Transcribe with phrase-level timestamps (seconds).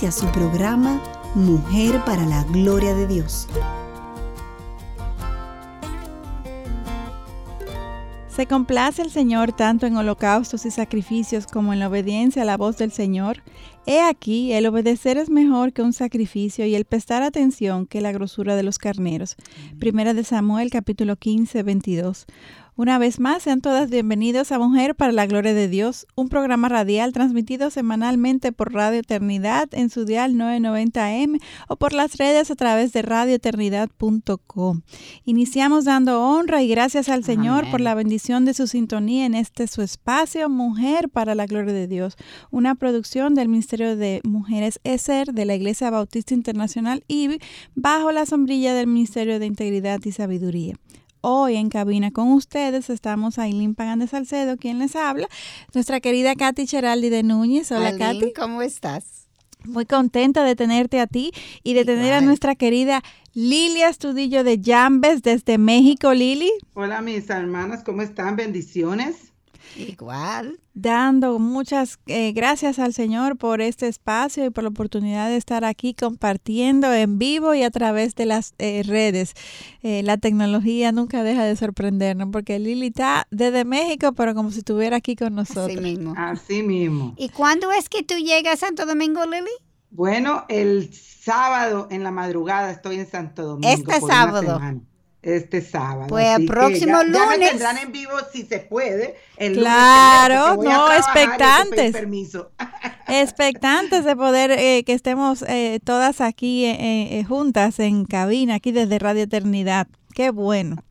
[0.00, 0.98] Inicia su programa
[1.34, 3.46] Mujer para la Gloria de Dios.
[8.34, 12.56] Se complace el Señor tanto en holocaustos y sacrificios como en la obediencia a la
[12.56, 13.42] voz del Señor.
[13.84, 18.12] He aquí, el obedecer es mejor que un sacrificio y el prestar atención que la
[18.12, 19.36] grosura de los carneros.
[19.78, 22.24] Primera de Samuel capítulo 15, 22.
[22.76, 26.68] Una vez más, sean todas bienvenidos a Mujer para la Gloria de Dios, un programa
[26.68, 32.54] radial transmitido semanalmente por Radio Eternidad en su dial 990M o por las redes a
[32.54, 34.82] través de radioeternidad.com.
[35.24, 39.66] Iniciamos dando honra y gracias al Señor por la bendición de su sintonía en este
[39.66, 42.16] su espacio Mujer para la Gloria de Dios,
[42.50, 47.40] una producción del Ministerio de Mujeres ESER de la Iglesia Bautista Internacional y
[47.74, 50.76] bajo la sombrilla del Ministerio de Integridad y Sabiduría.
[51.22, 55.28] Hoy en cabina con ustedes estamos Aileen Pagan de Salcedo, quien les habla,
[55.74, 57.70] nuestra querida Katy Cheraldi de Núñez.
[57.72, 58.32] Hola Katy.
[58.32, 59.28] ¿Cómo estás?
[59.64, 61.32] Muy contenta de tenerte a ti
[61.62, 63.02] y de tener a nuestra querida
[63.34, 66.14] Lilia Astudillo de Jambes desde México.
[66.14, 66.50] Lili.
[66.72, 68.36] Hola mis hermanas, ¿cómo están?
[68.36, 69.29] Bendiciones.
[69.76, 70.58] Igual.
[70.74, 75.64] Dando muchas eh, gracias al Señor por este espacio y por la oportunidad de estar
[75.64, 79.34] aquí compartiendo en vivo y a través de las eh, redes.
[79.82, 84.58] Eh, la tecnología nunca deja de sorprendernos porque Lili está desde México, pero como si
[84.58, 85.66] estuviera aquí con nosotros.
[85.66, 86.14] Así mismo.
[86.16, 87.14] Así mismo.
[87.16, 89.50] ¿Y cuándo es que tú llegas a Santo Domingo, Lili?
[89.90, 93.68] Bueno, el sábado en la madrugada estoy en Santo Domingo.
[93.68, 94.60] Este sábado
[95.22, 96.06] este sábado.
[96.08, 97.18] Pues el próximo lunes.
[97.18, 99.16] Ya me tendrán en vivo si se puede.
[99.36, 101.94] El claro, no, expectantes.
[103.08, 108.98] expectantes de poder eh, que estemos eh, todas aquí eh, juntas en cabina, aquí desde
[108.98, 109.86] Radio Eternidad.
[110.14, 110.82] Qué bueno.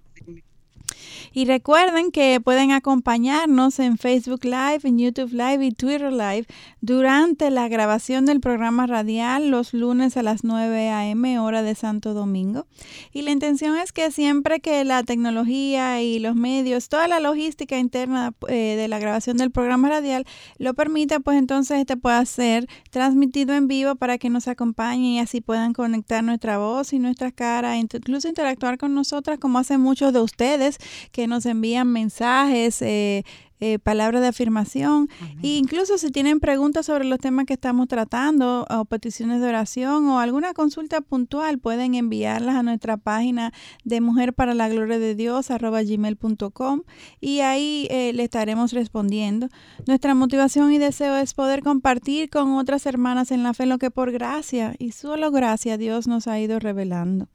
[1.39, 6.47] Y recuerden que pueden acompañarnos en Facebook Live, en YouTube Live y Twitter Live
[6.81, 11.39] durante la grabación del programa radial los lunes a las 9 a.m.
[11.39, 12.67] hora de Santo Domingo.
[13.13, 17.79] Y la intención es que siempre que la tecnología y los medios, toda la logística
[17.79, 20.25] interna eh, de la grabación del programa radial
[20.57, 25.19] lo permita, pues entonces este pueda ser transmitido en vivo para que nos acompañen y
[25.21, 30.11] así puedan conectar nuestra voz y nuestra cara, incluso interactuar con nosotras como hacen muchos
[30.11, 30.79] de ustedes
[31.13, 33.23] que nos envían mensajes, eh,
[33.62, 35.09] eh, palabras de afirmación.
[35.44, 40.08] E incluso si tienen preguntas sobre los temas que estamos tratando o peticiones de oración
[40.08, 43.52] o alguna consulta puntual, pueden enviarlas a nuestra página
[43.84, 46.84] de Mujer para la Gloria de Dios arroba gmail.com
[47.19, 49.50] y ahí eh, le estaremos respondiendo.
[49.88, 53.92] Nuestra motivación y deseo es poder compartir con otras hermanas en la fe lo que
[53.92, 57.28] por gracia y solo gracia Dios nos ha ido revelando.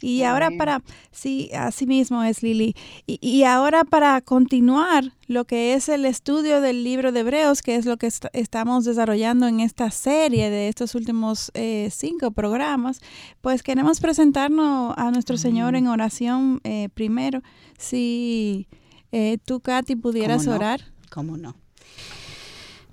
[0.00, 2.74] Y ahora para, sí, así mismo es Lili.
[3.06, 7.76] Y, y ahora para continuar lo que es el estudio del libro de Hebreos, que
[7.76, 13.00] es lo que estamos desarrollando en esta serie de estos últimos eh, cinco programas,
[13.40, 17.42] pues queremos presentarnos a nuestro Señor en oración eh, primero.
[17.78, 18.68] Si
[19.12, 20.80] eh, tú, Katy, pudieras orar.
[21.10, 21.56] ¿Cómo no?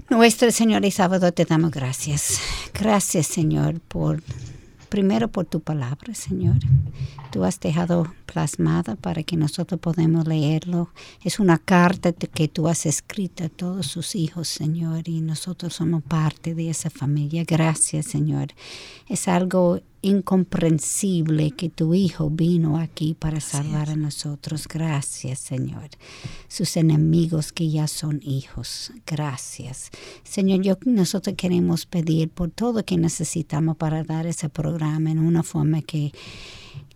[0.09, 2.39] Nuestro Señor y Sábado te damos gracias.
[2.73, 4.21] Gracias, Señor, por
[4.91, 6.57] primero por tu palabra, Señor.
[7.31, 10.89] Tú has dejado plasmada para que nosotros podamos leerlo.
[11.23, 16.03] Es una carta que tú has escrito a todos sus hijos, Señor, y nosotros somos
[16.03, 17.45] parte de esa familia.
[17.47, 18.49] Gracias, Señor.
[19.07, 24.67] Es algo incomprensible que tu Hijo vino aquí para salvar a nosotros.
[24.67, 25.89] Gracias, Señor.
[26.47, 28.91] Sus enemigos que ya son hijos.
[29.05, 29.91] Gracias.
[30.23, 35.43] Señor, yo, nosotros queremos pedir por todo que necesitamos para dar ese programa en una
[35.43, 36.11] forma que,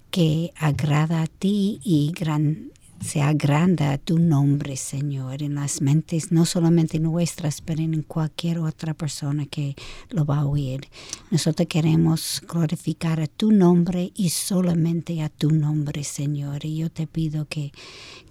[0.09, 2.71] que agrada a ti y gran,
[3.01, 8.93] se agranda tu nombre, Señor, en las mentes, no solamente nuestras, pero en cualquier otra
[8.93, 9.75] persona que
[10.09, 10.87] lo va a oír.
[11.31, 16.65] Nosotros queremos glorificar a tu nombre y solamente a tu nombre, Señor.
[16.65, 17.71] Y yo te pido que,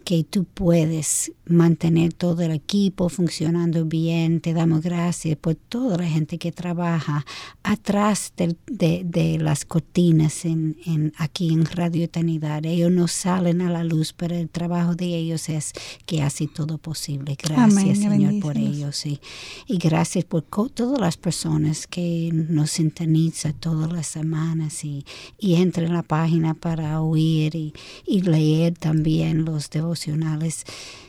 [0.04, 4.40] que tú puedes mantener todo el equipo funcionando bien.
[4.40, 7.24] Te damos gracias por toda la gente que trabaja
[7.62, 8.56] atrás de,
[9.04, 12.64] de, las cortinas en, en, aquí en Radio Eternidad.
[12.66, 15.72] Ellos no salen a la luz, pero el trabajo de ellos es
[16.06, 17.36] que hace todo posible.
[17.42, 19.06] Gracias, Señor, por ellos.
[19.06, 19.20] Y,
[19.66, 25.04] y gracias por todas las personas que nos sintonizan todas las semanas y,
[25.38, 27.72] y entran en la página para oír y,
[28.06, 29.93] y leer también los devocionales.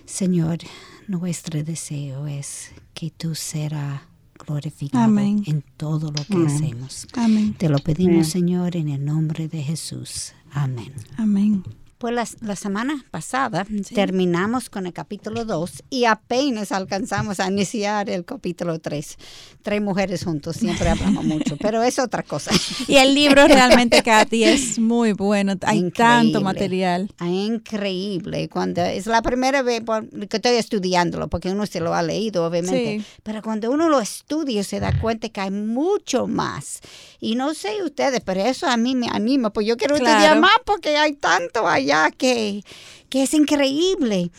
[0.06, 0.60] Señor,
[1.08, 4.02] nuestro deseo es que tú serás
[4.46, 7.08] glorificado en todo lo que hacemos.
[7.14, 7.54] Amén.
[7.54, 10.34] Te lo pedimos, Señor, en el nombre de Jesús.
[10.52, 10.94] Amén.
[11.18, 11.64] Amén.
[11.98, 18.26] Pues la, semana pasada terminamos con el capítulo 2 y apenas alcanzamos a iniciar el
[18.26, 19.18] capítulo 3.
[19.64, 22.52] Tres mujeres juntos, siempre hablamos mucho, pero es otra cosa.
[22.90, 25.54] Y el libro realmente, Katy, es muy bueno.
[25.62, 27.10] Hay tanto material.
[27.18, 28.50] Ah, increíble.
[28.50, 29.82] Cuando es la primera vez
[30.30, 33.06] que estoy estudiándolo, porque uno se lo ha leído, obviamente.
[33.24, 36.82] Pero cuando uno lo estudia, se da cuenta que hay mucho más.
[37.22, 40.58] Y no sé ustedes, pero eso a mí me anima, pues yo quiero estudiar más
[40.66, 42.64] porque hay tanto ahí ya que,
[43.12, 44.32] es increíble.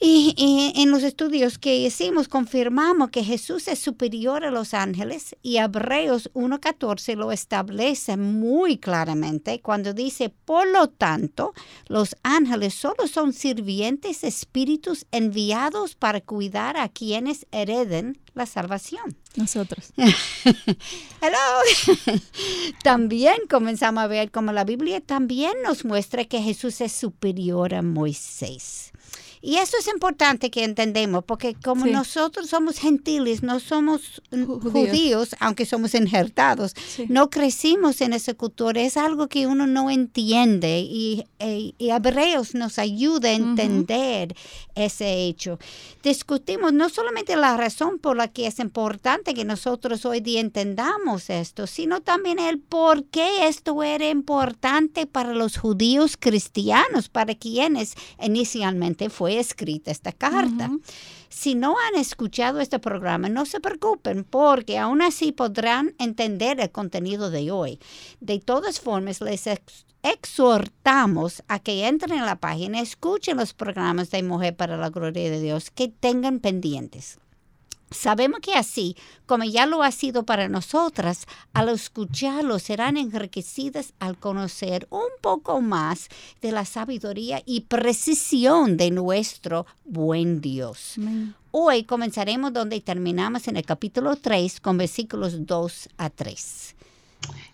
[0.00, 5.56] Y, en los estudios que hicimos confirmamos que Jesús es superior a los ángeles y
[5.56, 11.52] Hebreos 1.14 lo establece muy claramente cuando dice, por lo tanto,
[11.88, 19.14] los ángeles solo son sirvientes espíritus enviados para cuidar a quienes hereden la salvación.
[19.36, 19.92] Nosotros.
[19.96, 22.12] Hello.
[22.82, 27.82] también comenzamos a ver como la Biblia también nos muestra que Jesús es superior a
[27.82, 28.92] Moisés.
[29.40, 34.22] Y eso es importante que entendemos, porque como nosotros somos gentiles, no somos
[34.72, 36.74] judíos, aunque somos injertados,
[37.08, 42.78] no crecimos en esa cultura, es algo que uno no entiende y, e, Hebreos nos
[42.78, 44.34] ayuda a entender
[44.74, 45.58] ese hecho.
[46.02, 51.30] Discutimos no solamente la razón por la que es importante que nosotros hoy día entendamos
[51.30, 57.94] esto, sino también el por qué esto era importante para los judíos cristianos, para quienes
[58.22, 60.70] inicialmente fue escrita esta carta.
[61.28, 66.70] Si no han escuchado este programa, no se preocupen porque aún así podrán entender el
[66.70, 67.78] contenido de hoy.
[68.20, 69.44] De todas formas, les
[70.02, 75.30] exhortamos a que entren en la página, escuchen los programas de Mujer para la Gloria
[75.30, 77.18] de Dios, que tengan pendientes.
[77.90, 78.96] Sabemos que así,
[79.26, 85.60] como ya lo ha sido para nosotras, al escucharlo serán enriquecidas al conocer un poco
[85.60, 86.08] más
[86.42, 90.96] de la sabiduría y precisión de nuestro buen Dios.
[91.50, 96.74] Hoy comenzaremos donde terminamos en el capítulo 3 con versículos 2 a 3.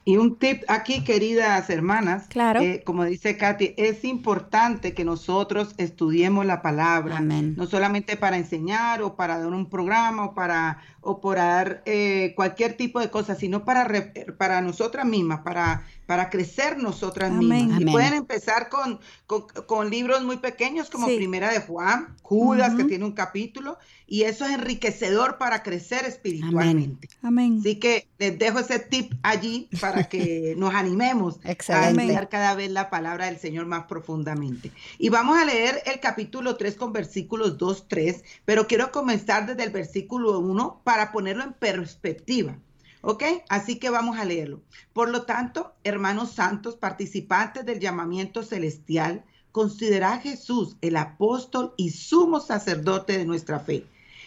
[0.07, 2.61] Y un tip aquí, queridas hermanas, claro.
[2.61, 9.03] Eh, como dice Katy, es importante que nosotros estudiemos la palabra, no solamente para enseñar
[9.03, 13.35] o para dar un programa o para o por dar eh, cualquier tipo de cosa,
[13.35, 17.81] sino para, para nosotras mismas, para, para crecer nosotras mismas.
[17.81, 23.05] Y pueden empezar con, con, libros muy pequeños como Primera de Juan, Judas, que tiene
[23.05, 27.09] un capítulo, y eso es enriquecedor para crecer espiritualmente.
[27.23, 27.59] Amén.
[27.61, 32.71] Así que les dejo ese tip allí para que nos animemos a estudiar cada vez
[32.71, 34.73] la palabra del Señor más profundamente.
[34.99, 39.65] Y vamos a leer el capítulo 3 con versículos 2, 3, pero quiero comenzar desde
[39.65, 42.57] el versículo 1 para para ponerlo en perspectiva.
[43.03, 43.25] ¿Ok?
[43.49, 44.63] Así que vamos a leerlo.
[44.93, 51.91] Por lo tanto, hermanos santos, participantes del llamamiento celestial, considera a Jesús el apóstol y
[51.91, 53.87] sumo sacerdote de nuestra fe,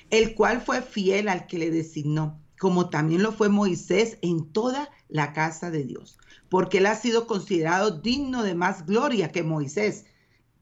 [0.09, 4.89] el cual fue fiel al que le designó, como también lo fue Moisés en toda
[5.09, 6.17] la casa de Dios,
[6.49, 10.05] porque él ha sido considerado digno de más gloria que Moisés,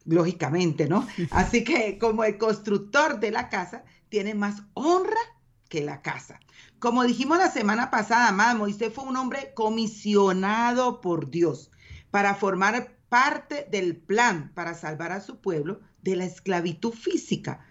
[0.06, 1.08] lógicamente, ¿no?
[1.32, 5.20] Así que como el constructor de la casa, tiene más honra
[5.68, 6.40] que la casa.
[6.80, 11.72] Como dijimos la semana pasada, amada, Moisés fue un hombre comisionado por Dios
[12.12, 17.66] para formar parte del plan para salvar a su pueblo de la esclavitud física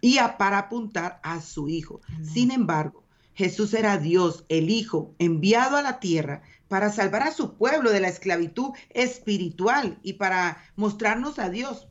[0.00, 2.00] y para apuntar a su hijo.
[2.22, 3.03] Sin embargo,
[3.34, 8.00] Jesús era Dios, el Hijo, enviado a la tierra para salvar a su pueblo de
[8.00, 11.88] la esclavitud espiritual y para mostrarnos a Dios.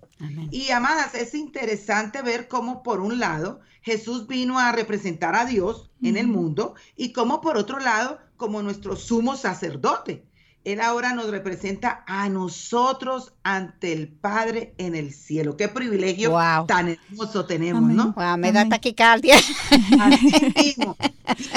[0.51, 5.91] Y amadas, es interesante ver cómo por un lado Jesús vino a representar a Dios
[6.01, 10.25] en el mundo y como por otro lado como nuestro sumo sacerdote.
[10.65, 15.57] Él ahora nos representa a nosotros ante el Padre en el cielo.
[15.57, 16.33] Qué privilegio
[16.67, 18.15] tan hermoso tenemos, ¿no?
[18.37, 19.35] me da taquicardia.
[19.35, 20.95] Así mismo.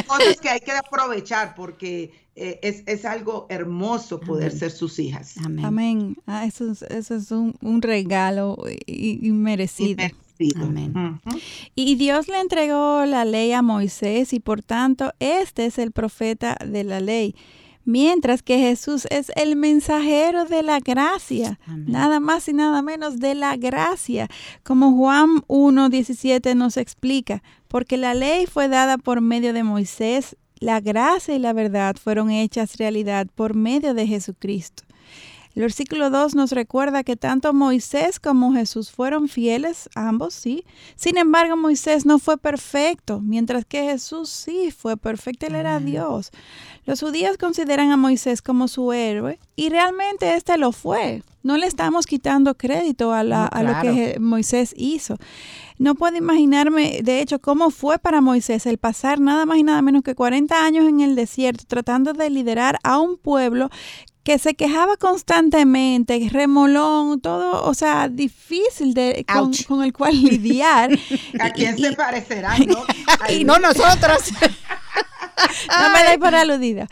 [0.06, 5.36] cosas que hay que aprovechar porque eh, es, algo hermoso poder ser sus hijas.
[5.62, 6.16] Amén.
[6.26, 10.02] Ah, eso, es, un, regalo inmerecido.
[10.56, 11.20] Amén.
[11.74, 16.58] Y Dios le entregó la ley a Moisés y por tanto este es el profeta
[16.64, 17.34] de la ley
[17.86, 23.34] mientras que Jesús es el mensajero de la gracia, nada más y nada menos de
[23.34, 24.28] la gracia,
[24.62, 30.80] como Juan 1.17 nos explica, porque la ley fue dada por medio de Moisés, la
[30.80, 34.82] gracia y la verdad fueron hechas realidad por medio de Jesucristo.
[35.56, 40.66] El versículo 2 nos recuerda que tanto Moisés como Jesús fueron fieles, ambos sí.
[40.96, 46.30] Sin embargo, Moisés no fue perfecto, mientras que Jesús sí fue perfecto, él era Dios.
[46.84, 51.22] Los judíos consideran a Moisés como su héroe y realmente este lo fue.
[51.42, 53.48] No le estamos quitando crédito a, lo
[53.80, 55.16] que Moisés hizo.
[55.78, 59.80] No puedo imaginarme, de hecho, cómo fue para Moisés el pasar nada más y nada
[59.80, 63.70] menos que 40 años en el desierto tratando de liderar a un pueblo
[64.26, 69.24] que se quejaba constantemente, remolón, todo, o sea, difícil de
[69.68, 70.90] con, el cual lidiar.
[71.40, 72.84] ¿A quién se parecerán, no?
[73.32, 74.32] y no nosotros.
[75.80, 76.88] no me dais por aludida.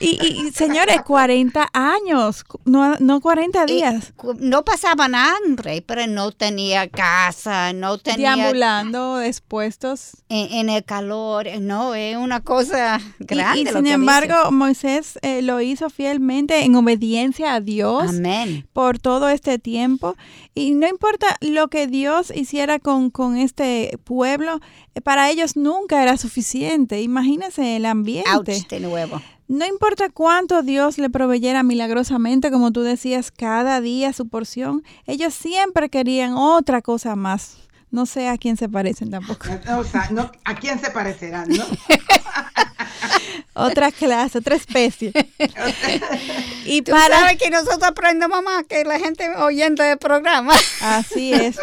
[0.00, 4.12] Y, señores, 40 años, no, no 40 días.
[4.38, 8.36] no pasaban hambre, pero no tenía casa, no tenía...
[8.36, 10.16] Deambulando, expuestos.
[10.28, 13.60] En, el calor, no, es una cosa grande.
[13.60, 18.10] Y, sin embargo, Moisés eh, lo hizo fielmente en obediencia a Dios.
[18.10, 18.66] Amén.
[18.72, 20.16] Por todo este tiempo.
[20.54, 24.60] Y no importa lo que Dios hiciera con, con este pueblo,
[25.00, 27.00] para ellos nunca era suficiente.
[27.00, 28.64] Imagínense el ambiente.
[28.68, 29.20] de nuevo.
[29.48, 35.32] No importa cuánto Dios le proveyera milagrosamente, como tú decías, cada día su porción, ellos
[35.32, 37.56] siempre querían otra cosa más.
[37.90, 39.46] No sé a quién se parecen tampoco.
[39.78, 41.64] O sea, no, ¿a quién se parecerán, no?
[43.54, 45.12] otra clase, otra especie.
[46.66, 50.52] y ¿Tú para sabes que nosotros aprendemos más que la gente oyendo el programa.
[50.82, 51.56] Así es.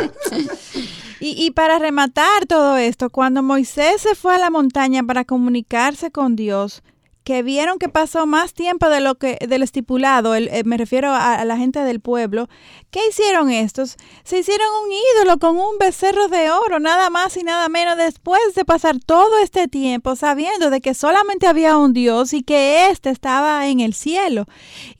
[1.20, 6.36] Y, para rematar todo esto, cuando Moisés se fue a la montaña para comunicarse con
[6.36, 6.84] Dios,
[7.26, 11.44] que vieron que pasó más tiempo de lo que del estipulado, eh, me refiero a,
[11.44, 12.48] la gente del pueblo,
[12.92, 13.98] ¿qué hicieron estos?
[14.24, 18.54] Se hicieron un ídolo con un becerro de oro, nada más y nada menos, después
[18.54, 23.10] de pasar todo este tiempo sabiendo de que solamente había un Dios y que éste
[23.10, 24.46] estaba en el cielo.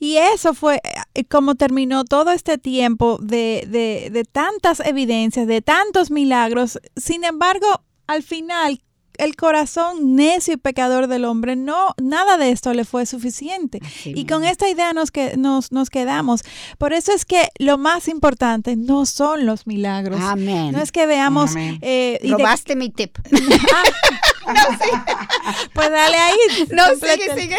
[0.00, 0.82] Y eso fue
[1.14, 6.80] eh, como terminó todo este tiempo de, de, de tantas evidencias, de tantos milagros.
[6.96, 7.68] Sin embargo,
[8.08, 8.80] al final,
[9.18, 13.80] el corazón necio y pecador del hombre, no, nada de esto le fue suficiente.
[14.04, 16.42] y con esta idea nos, que, nos, nos quedamos.
[16.78, 20.20] Por eso es que lo más importante no son los milagros.
[20.20, 20.72] Amén.
[20.72, 21.52] No es que veamos...
[21.56, 23.18] Eh, Robaste mi tip.
[25.74, 26.34] Pues dale ahí.
[26.72, 27.56] No, sigue, sigue.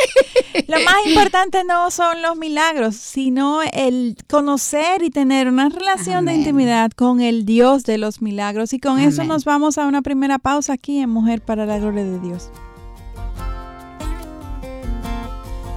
[0.67, 6.34] Lo más importante no son los milagros, sino el conocer y tener una relación de
[6.34, 8.74] intimidad con el Dios de los milagros.
[8.74, 12.03] Y con eso nos vamos a una primera pausa aquí en Mujer para la Gloria
[12.03, 12.50] de Dios.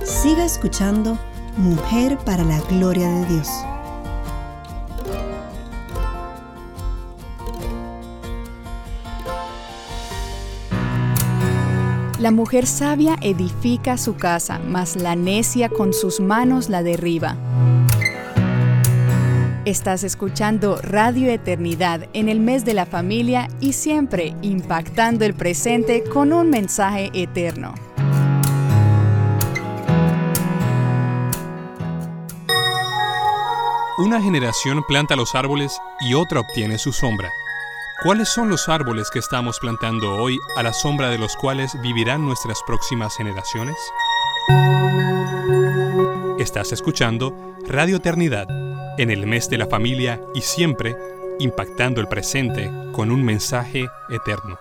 [0.04, 1.18] Siga escuchando
[1.56, 3.48] Mujer para la Gloria de Dios.
[12.20, 17.34] La mujer sabia edifica su casa, mas la necia con sus manos la derriba.
[19.64, 26.04] Estás escuchando Radio Eternidad en el mes de la familia y siempre impactando el presente
[26.04, 27.72] con un mensaje eterno.
[33.96, 37.30] Una generación planta los árboles y otra obtiene su sombra.
[38.02, 42.24] ¿Cuáles son los árboles que estamos plantando hoy a la sombra de los cuales vivirán
[42.24, 43.76] nuestras próximas generaciones?
[46.38, 47.36] Estás escuchando
[47.68, 48.48] Radio Eternidad
[48.98, 50.96] en el mes de la familia y siempre
[51.40, 54.58] impactando el presente con un mensaje eterno.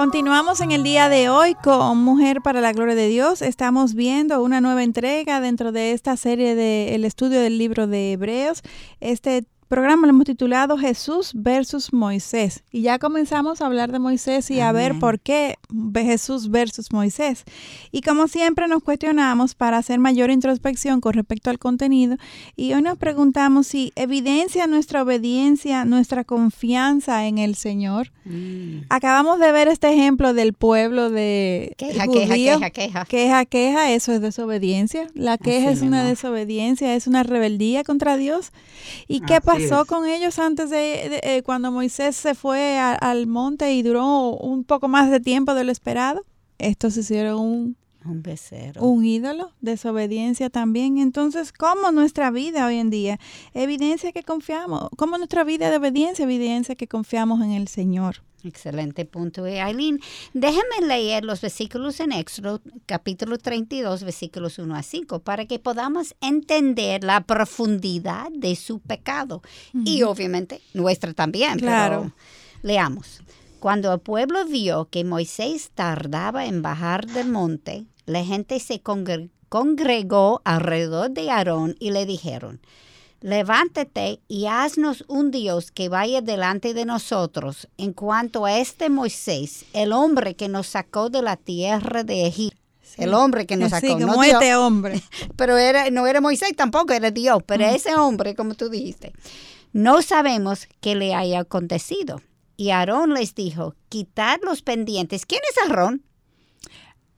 [0.00, 3.42] Continuamos en el día de hoy con Mujer para la Gloria de Dios.
[3.42, 8.62] Estamos viendo una nueva entrega dentro de esta serie del estudio del libro de Hebreos.
[9.00, 12.64] Este programa lo hemos titulado Jesús versus Moisés.
[12.72, 15.58] Y ya comenzamos a hablar de Moisés y a ver por qué
[15.94, 17.44] Jesús versus Moisés.
[17.92, 22.16] Y como siempre nos cuestionamos para hacer mayor introspección con respecto al contenido.
[22.56, 28.10] Y hoy nos preguntamos si evidencia nuestra obediencia, nuestra confianza en el Señor.
[28.24, 28.86] Mm.
[28.88, 33.04] Acabamos de ver este ejemplo del pueblo de queja, queja, queja, queja.
[33.04, 35.06] Queja, queja, eso es desobediencia.
[35.14, 38.50] La queja es una desobediencia, es una rebeldía contra Dios.
[39.06, 43.82] ¿Y qué pasó con ellos antes de, eh, cuando Moisés se fue al monte y
[43.82, 46.24] duró un poco más de tiempo de lo esperado?
[46.58, 48.82] Estos hicieron un, un becerro.
[48.82, 50.98] Un ídolo, desobediencia también.
[50.98, 53.18] Entonces, ¿cómo nuestra vida hoy en día?
[53.54, 54.88] Evidencia que confiamos.
[54.96, 56.24] ¿Cómo nuestra vida de obediencia?
[56.24, 58.22] Evidencia que confiamos en el Señor.
[58.42, 59.46] Excelente punto.
[59.46, 60.00] Y Aileen,
[60.32, 66.14] déjeme leer los versículos en Éxodo, capítulo 32, versículos 1 a 5, para que podamos
[66.20, 69.42] entender la profundidad de su pecado.
[69.84, 71.58] Y obviamente nuestra también.
[71.58, 72.12] Claro.
[72.62, 73.20] leamos.
[73.60, 80.42] Cuando el pueblo vio que Moisés tardaba en bajar del monte, la gente se congregó
[80.44, 82.60] alrededor de Aarón y le dijeron,
[83.20, 89.64] levántate y haznos un Dios que vaya delante de nosotros en cuanto a este Moisés,
[89.72, 92.56] el hombre que nos sacó de la tierra de Egipto.
[92.96, 93.98] El hombre que nos sacó.
[93.98, 95.00] no este hombre.
[95.36, 97.42] Pero era, no era Moisés tampoco, era Dios.
[97.46, 99.12] Pero ese hombre, como tú dijiste,
[99.72, 102.20] no sabemos qué le haya acontecido.
[102.56, 105.24] Y Aarón les dijo, quitad los pendientes.
[105.24, 106.02] ¿Quién es Aarón?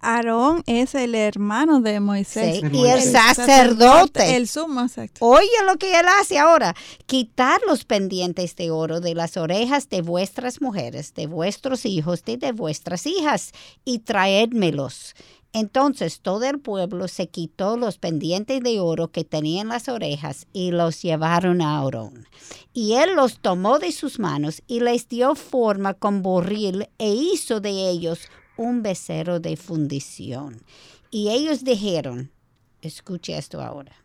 [0.03, 2.61] Aarón es el hermano de Moisés.
[2.73, 4.37] y el, sacerdote.
[4.37, 4.87] El sumo
[5.21, 6.75] Oye lo que él hace ahora.
[7.07, 12.37] Quitar los pendientes de oro de las orejas de vuestras mujeres, de vuestros hijos y
[12.37, 13.53] de vuestras hijas,
[13.85, 15.15] y traédmelos.
[15.53, 20.71] Entonces todo el pueblo se quitó los pendientes de oro que tenían las orejas y
[20.71, 22.27] los llevaron a Aarón.
[22.73, 27.61] Y él los tomó de sus manos y les dio forma con borril e hizo
[27.61, 30.63] de ellos un becerro de fundición.
[31.11, 32.33] Y ellos dijeron,
[32.81, 33.97] escuche esto ahora,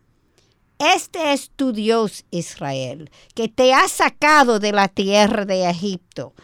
[0.78, 6.34] este es tu Dios Israel, que te ha sacado de la tierra de Egipto.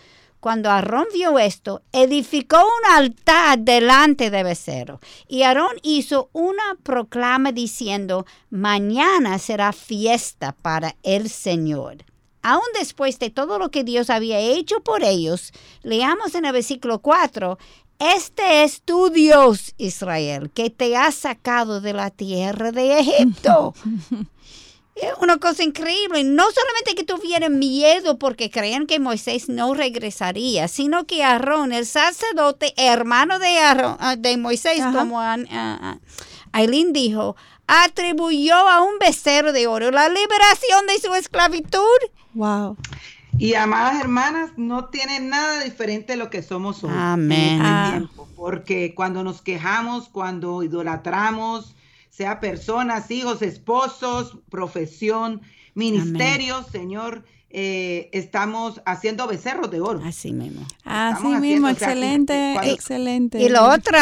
[0.40, 5.00] Cuando Aarón vio esto, edificó un altar delante de becerro.
[5.28, 12.04] Y Aarón hizo una proclama diciendo, mañana será fiesta para el Señor.
[12.42, 15.50] Aún después de todo lo que Dios había hecho por ellos,
[15.82, 17.56] leamos en el versículo 4,
[17.98, 23.74] este es tu Dios, Israel, que te ha sacado de la tierra de Egipto.
[24.94, 26.24] es una cosa increíble.
[26.24, 31.86] No solamente que tuvieran miedo porque creían que Moisés no regresaría, sino que Aarón, el
[31.86, 35.20] sacerdote, hermano de, ah, de Moisés, como
[36.52, 37.36] Aileen dijo,
[37.66, 41.80] atribuyó a un becerro de oro la liberación de su esclavitud.
[42.34, 42.76] Wow.
[43.38, 46.90] Y amadas hermanas, no tiene nada diferente de lo que somos hoy.
[46.94, 47.54] Amén.
[47.54, 48.02] Este ah.
[48.36, 51.74] porque cuando nos quejamos, cuando idolatramos,
[52.10, 55.42] sea personas, hijos, esposos, profesión,
[55.74, 60.00] ministerio, Señor, eh, estamos haciendo becerros de oro.
[60.04, 60.66] Así mismo.
[60.84, 63.42] Así mismo, excelente, excelente.
[63.42, 63.98] Y lo otro,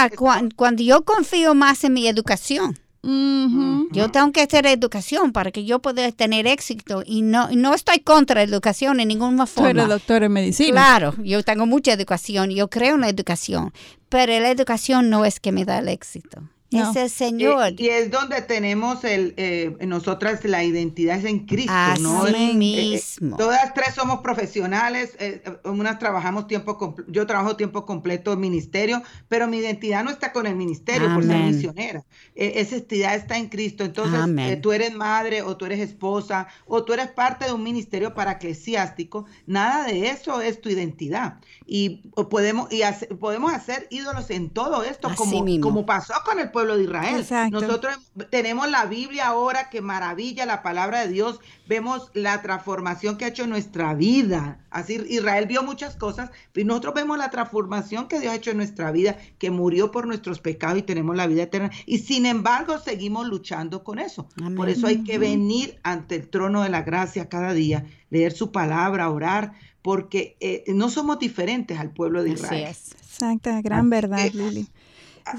[0.57, 5.81] cuando yo confío más en mi educación, yo tengo que hacer educación para que yo
[5.81, 9.71] pueda tener éxito y no, no estoy contra la educación en ninguna forma.
[9.71, 10.71] Eres doctor en medicina.
[10.73, 13.73] Claro, yo tengo mucha educación, yo creo en la educación,
[14.09, 16.43] pero la educación no es que me da el éxito.
[16.79, 17.75] Es el Señor.
[17.77, 22.25] Y, es donde tenemos el, eh, nosotras la identidad es en Cristo, Así ¿no?
[22.55, 23.37] mismo.
[23.37, 29.49] todas tres somos profesionales, eh, unas trabajamos tiempo, yo trabajo tiempo completo en ministerio, pero
[29.49, 32.05] mi identidad no está con el ministerio por ser misionera.
[32.35, 33.85] E, esa identidad está en Cristo.
[33.85, 37.63] Entonces, eh, tú eres madre o tú eres esposa o tú eres parte de un
[37.63, 41.39] ministerio para eclesiástico, nada de eso es tu identidad.
[41.67, 42.83] Y podemos, y
[43.15, 47.27] podemos hacer ídolos en todo esto, como, como pasó con el pueblo de Israel.
[47.51, 47.98] Nosotros
[48.31, 53.29] tenemos la Biblia ahora que maravilla la palabra de Dios, vemos la transformación que ha
[53.29, 54.61] hecho en nuestra vida.
[54.70, 58.59] Así Israel vio muchas cosas, y nosotros vemos la transformación que Dios ha hecho en
[58.59, 61.70] nuestra vida, que murió por nuestros pecados y tenemos la vida eterna.
[61.87, 64.29] Y sin embargo seguimos luchando con eso.
[64.57, 68.53] Por eso hay que venir ante el trono de la gracia cada día, leer su
[68.53, 72.68] palabra, orar, porque eh, no somos diferentes al pueblo de Israel.
[72.68, 74.68] Exacta, gran verdad, Lili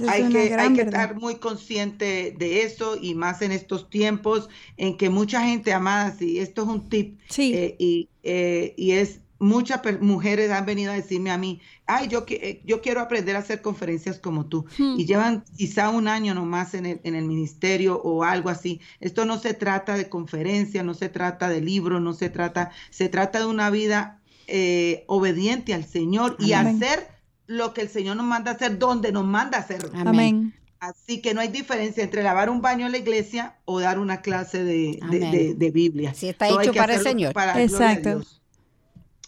[0.07, 4.97] hay que, hay que estar muy consciente de eso y más en estos tiempos en
[4.97, 7.53] que mucha gente amada, si esto es un tip, sí.
[7.53, 12.25] Eh, y, eh, y es muchas mujeres han venido a decirme a mí, ay, yo,
[12.29, 14.65] eh, yo quiero aprender a hacer conferencias como tú.
[14.77, 14.95] Hmm.
[14.97, 18.79] Y llevan quizá un año nomás en el, en el ministerio o algo así.
[19.01, 23.09] Esto no se trata de conferencia, no se trata de libro, no se trata, se
[23.09, 27.12] trata de una vida eh, obediente al Señor y hacer
[27.53, 29.89] lo que el Señor nos manda hacer, donde nos manda hacer.
[29.93, 30.53] Amén.
[30.79, 34.21] Así que no hay diferencia entre lavar un baño en la iglesia o dar una
[34.21, 36.13] clase de, de, Biblia.
[36.13, 37.33] Si está hecho para el Señor.
[37.55, 38.21] Exacto.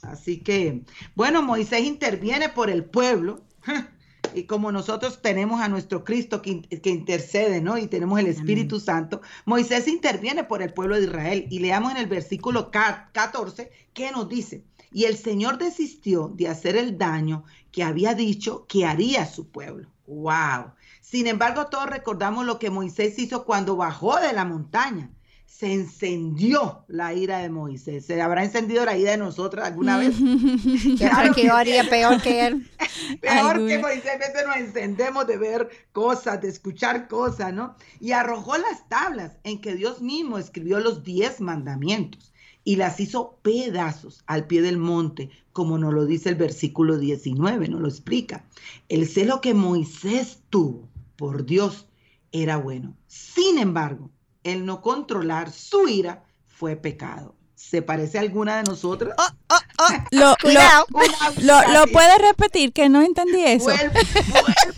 [0.01, 0.81] Así que,
[1.15, 3.41] bueno, Moisés interviene por el pueblo.
[4.33, 7.77] Y como nosotros tenemos a nuestro Cristo que, que intercede, ¿no?
[7.77, 11.47] Y tenemos el Espíritu Santo, Moisés interviene por el pueblo de Israel.
[11.49, 14.63] Y leamos en el versículo 14, ¿qué nos dice?
[14.91, 19.48] Y el Señor desistió de hacer el daño que había dicho que haría a su
[19.48, 19.89] pueblo.
[20.08, 20.74] ¡Wow!
[21.02, 25.10] Sin embargo, todos recordamos lo que Moisés hizo cuando bajó de la montaña
[25.58, 28.06] se encendió la ira de Moisés.
[28.06, 30.13] ¿Se habrá encendido la ira de nosotros alguna vez?
[30.98, 32.69] claro que yo haría peor que él.
[33.21, 37.78] peor que Moisés, a veces nos encendemos de ver cosas, de escuchar cosas, ¿no?
[38.02, 42.34] Y arrojó las tablas en que Dios mismo escribió los diez mandamientos
[42.65, 47.69] y las hizo pedazos al pie del monte, como nos lo dice el versículo 19,
[47.69, 48.43] nos lo explica.
[48.89, 51.86] El celo que Moisés tuvo por Dios
[52.32, 52.97] era bueno.
[53.08, 54.10] Sin embargo,
[54.43, 57.36] el no controlar su ira fue pecado.
[57.54, 59.15] ¿Se parece a alguna de nosotras?
[59.17, 59.93] Oh, oh, oh.
[60.12, 60.36] Lo,
[61.41, 63.65] lo, lo, puedes repetir, que no entendí eso.
[63.65, 63.99] Vuelvo,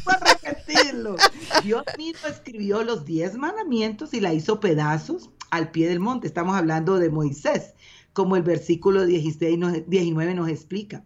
[0.08, 1.16] a repetirlo.
[1.64, 6.28] Dios mismo escribió los diez mandamientos y la hizo pedazos al pie del monte.
[6.28, 7.74] Estamos hablando de Moisés,
[8.14, 11.04] como el versículo 16 19 nos explica.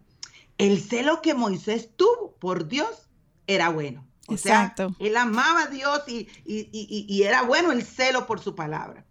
[0.58, 3.08] El celo que Moisés tuvo por Dios
[3.46, 4.06] era bueno.
[4.28, 4.94] Exacto.
[4.98, 9.04] él amaba a Dios y, y, era bueno el celo por su palabra.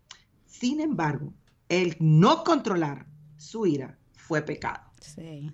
[0.48, 1.34] Sin embargo,
[1.70, 3.06] el no controlar
[3.38, 4.82] su ira fue pecado.
[5.02, 5.54] Sí.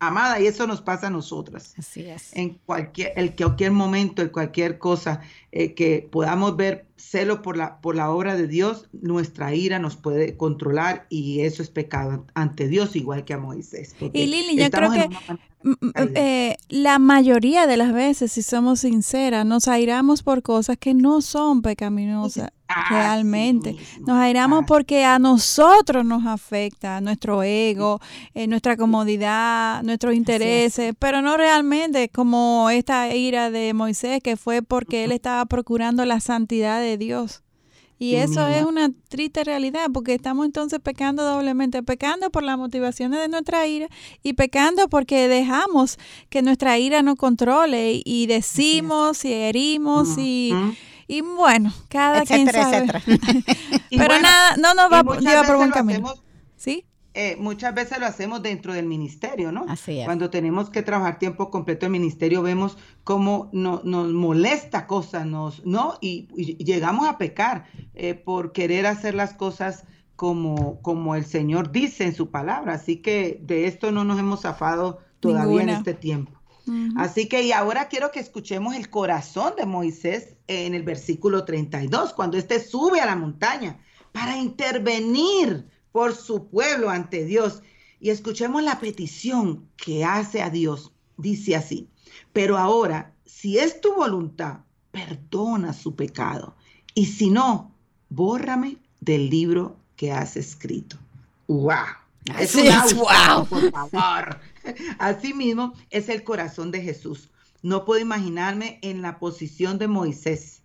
[0.00, 1.74] Amada, y eso nos pasa a nosotras.
[1.76, 2.34] Así es.
[2.36, 7.80] En cualquier, el cualquier momento, en cualquier cosa eh, que podamos ver celo por la,
[7.80, 12.68] por la obra de Dios, nuestra ira nos puede controlar y eso es pecado ante
[12.68, 13.94] Dios, igual que a Moisés.
[14.12, 15.08] Y Lili, yo creo que
[16.14, 21.20] eh, la mayoría de las veces, si somos sinceras, nos airamos por cosas que no
[21.20, 22.50] son pecaminosas
[22.90, 23.76] realmente.
[24.06, 28.00] Nos airamos porque a nosotros nos afecta nuestro ego,
[28.34, 34.62] eh, nuestra comodidad, nuestros intereses, pero no realmente como esta ira de Moisés que fue
[34.62, 37.42] porque él estaba procurando la santidad de Dios.
[38.00, 43.18] Y eso es una triste realidad porque estamos entonces pecando doblemente, pecando por las motivaciones
[43.18, 43.88] de nuestra ira
[44.22, 45.98] y pecando porque dejamos
[46.30, 50.54] que nuestra ira nos controle y decimos y herimos y,
[51.08, 52.86] y bueno, cada quien sabe.
[53.90, 56.14] Pero nada, no nos va a llevar por buen camino.
[57.20, 59.64] Eh, muchas veces lo hacemos dentro del ministerio, ¿no?
[59.68, 60.04] Así es.
[60.04, 65.98] Cuando tenemos que trabajar tiempo completo en ministerio, vemos cómo nos molesta cosas, nos, ¿no?
[66.00, 66.28] Y,
[66.62, 69.82] llegamos a pecar eh, por querer hacer las cosas
[70.14, 72.74] como, como el Señor dice en su palabra.
[72.74, 76.40] Así que de esto no nos hemos zafado todavía en este tiempo.
[76.96, 82.12] Así que y ahora quiero que escuchemos el corazón de Moisés en el versículo 32,
[82.12, 83.80] cuando éste sube a la montaña
[84.12, 85.66] para intervenir
[85.98, 87.60] por su pueblo ante Dios.
[87.98, 90.92] Y escuchemos la petición que hace a Dios.
[91.16, 91.88] Dice así,
[92.32, 94.60] pero ahora, si es tu voluntad,
[94.92, 96.54] perdona su pecado.
[96.94, 97.74] Y si no,
[98.10, 100.96] bórrame del libro que has escrito.
[101.48, 101.74] ¡Wow!
[102.38, 102.66] Es un
[102.98, 103.44] wow.
[103.48, 104.38] por favor.
[105.00, 107.28] Así mismo es el corazón de Jesús.
[107.60, 110.62] No puedo imaginarme en la posición de Moisés,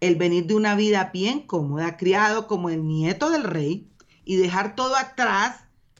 [0.00, 3.89] el venir de una vida bien cómoda, criado como el nieto del rey,
[4.30, 5.56] y dejar todo atrás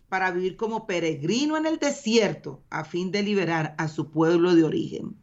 [0.08, 4.62] para vivir como peregrino en el desierto a fin de liberar a su pueblo de
[4.62, 5.16] origen,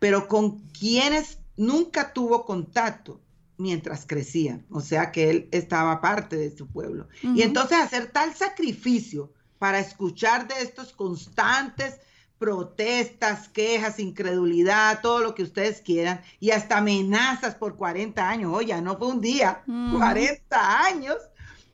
[0.00, 3.20] pero con quienes nunca tuvo contacto
[3.56, 7.06] mientras crecía, o sea que él estaba parte de su pueblo.
[7.22, 12.00] Y entonces hacer tal sacrificio para escuchar de estos constantes
[12.40, 18.82] protestas, quejas, incredulidad, todo lo que ustedes quieran, y hasta amenazas por 40 años, oye,
[18.82, 21.16] no fue un día, 40 años,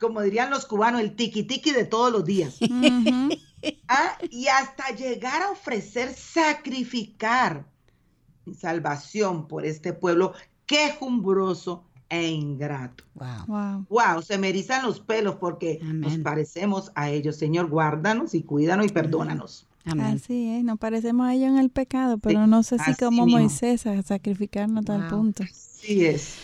[0.01, 2.59] como dirían los cubanos, el tiki tiki de todos los días.
[3.89, 7.65] Ah, y hasta llegar a ofrecer sacrificar
[8.57, 10.35] salvación por este pueblo
[10.67, 13.03] quejumbroso e ingrato.
[13.15, 13.87] Wow.
[13.89, 14.23] wow.
[14.23, 17.37] se me erizan los pelos porque nos parecemos a ellos.
[17.37, 19.67] Señor, guárdanos y cuídanos y perdónanos.
[20.01, 23.87] Así es, nos parecemos a ellos en el pecado, pero no sé si como Moisés
[23.87, 25.45] a sacrificarnos a tal punto.
[25.87, 26.39] Así es.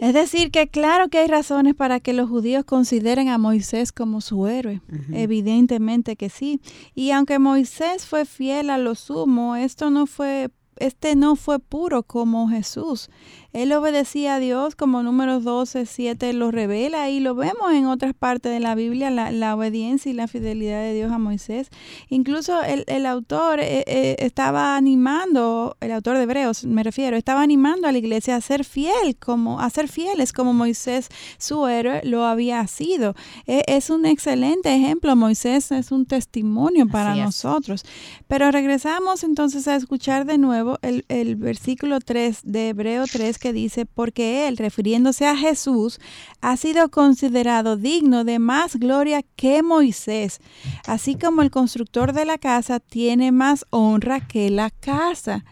[0.00, 4.20] Es decir, que claro que hay razones para que los judíos consideren a Moisés como
[4.20, 4.80] su héroe.
[5.12, 6.60] Evidentemente que sí.
[6.94, 12.02] Y aunque Moisés fue fiel a lo sumo, esto no fue este no fue puro
[12.02, 13.10] como Jesús.
[13.56, 18.12] Él obedecía a Dios como números 12, 7 lo revela y lo vemos en otras
[18.12, 21.70] partes de la Biblia, la, obediencia y la fidelidad de Dios a Moisés.
[22.10, 27.88] Incluso el, autor eh, eh, estaba animando, el autor de Hebreos me refiero, estaba animando
[27.88, 32.26] a la iglesia a ser fiel, como, a ser fieles como Moisés, su héroe, lo
[32.26, 33.14] había sido.
[33.46, 37.84] E, es un excelente ejemplo, Moisés es un testimonio para nosotros.
[38.28, 43.45] Pero regresamos entonces a escuchar de nuevo el, el versículo 3 de Hebreo 3 que
[43.52, 46.00] dice, porque él, refiriéndose a Jesús,
[46.40, 50.40] ha sido considerado digno de más gloria que Moisés,
[50.86, 55.44] así como el constructor de la casa tiene más honra que la casa.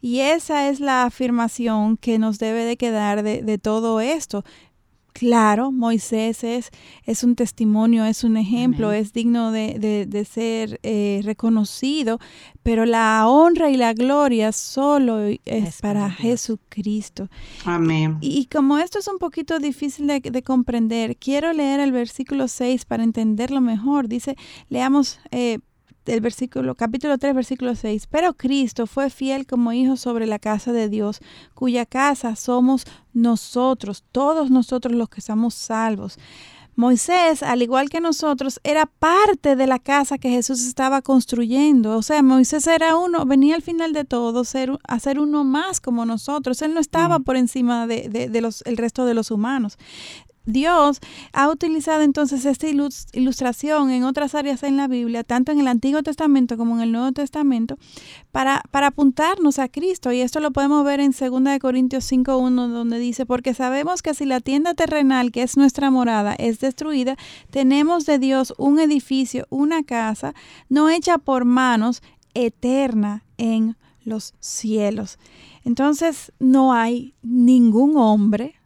[0.00, 4.44] Y esa es la afirmación que nos debe de quedar de, de todo esto.
[5.12, 6.70] Claro, Moisés es,
[7.04, 12.18] es un testimonio, es un ejemplo, es digno de, ser eh, reconocido,
[12.62, 17.28] pero la honra y la gloria solo es, para Jesucristo.
[17.64, 18.18] Amén.
[18.20, 22.84] Y, como esto es un poquito difícil de, de, comprender, quiero leer el versículo 6
[22.84, 24.08] para entenderlo mejor.
[24.08, 24.36] Dice,
[24.68, 25.58] leamos eh,
[26.06, 28.06] el versículo, capítulo 3, versículo 6.
[28.06, 31.20] Pero Cristo fue fiel como hijo sobre la casa de Dios,
[31.54, 36.18] cuya casa somos nosotros, todos nosotros los que somos salvos.
[36.76, 41.96] Moisés, al igual que nosotros, era parte de la casa que Jesús estaba construyendo.
[41.96, 45.80] O sea, Moisés era uno, venía al final de todo ser, a ser uno más
[45.80, 46.62] como nosotros.
[46.62, 47.24] Él no estaba mm.
[47.24, 49.76] por encima de, de, los, el resto de los humanos.
[50.50, 51.00] Dios
[51.32, 56.02] ha utilizado entonces esta ilustración en otras áreas en la Biblia, tanto en el Antiguo
[56.02, 57.78] Testamento como en el Nuevo Testamento,
[58.32, 60.12] para, para apuntarnos a Cristo.
[60.12, 64.24] Y esto lo podemos ver en 2 Corintios 5.1, donde dice, porque sabemos que si
[64.24, 67.16] la tienda terrenal, que es nuestra morada, es destruida,
[67.50, 70.34] tenemos de Dios un edificio, una casa,
[70.68, 72.02] no hecha por manos,
[72.34, 75.18] eterna en los cielos.
[75.64, 78.59] Entonces no hay ningún hombre,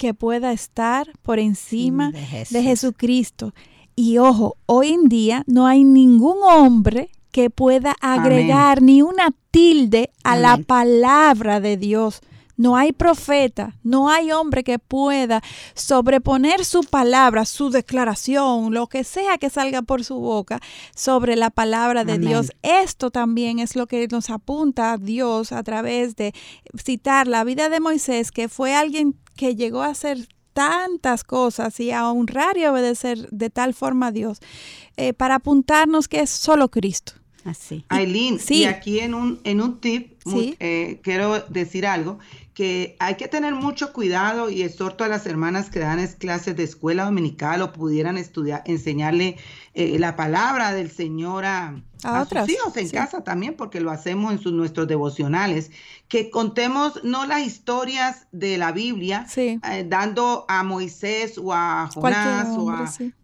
[0.00, 3.52] que pueda estar por encima de, Jesucristo.
[3.94, 10.10] Y ojo, hoy en día no hay ningún hombre que pueda agregar ni una tilde
[10.24, 12.22] a la palabra de Dios.
[12.56, 15.42] No hay profeta, no hay hombre que pueda
[15.74, 20.60] sobreponer su palabra, su declaración, lo que sea que salga por su boca
[20.94, 22.52] sobre la palabra de Dios.
[22.62, 26.32] Esto también es lo que nos apunta a Dios a través de
[26.82, 31.92] citar la vida de Moisés, que fue alguien que llegó a hacer tantas cosas y
[31.92, 34.38] a honrar y obedecer de tal forma a Dios,
[34.98, 37.14] eh, para apuntarnos que es solo Cristo.
[37.44, 37.86] Así.
[37.88, 38.56] Aileen, sí.
[38.56, 42.18] y aquí en un, en un tip eh, quiero decir algo,
[42.60, 46.64] que hay que tener mucho cuidado y exhorto a las hermanas que dan clases de
[46.64, 49.38] escuela dominical o pudieran estudiar, enseñarle
[49.72, 54.30] eh, la palabra del Señor a, a, sus hijos en casa también, porque lo hacemos
[54.32, 55.70] en sus, nuestros devocionales,
[56.06, 62.48] que contemos no las historias de la Biblia, eh, dando a Moisés o a Jonás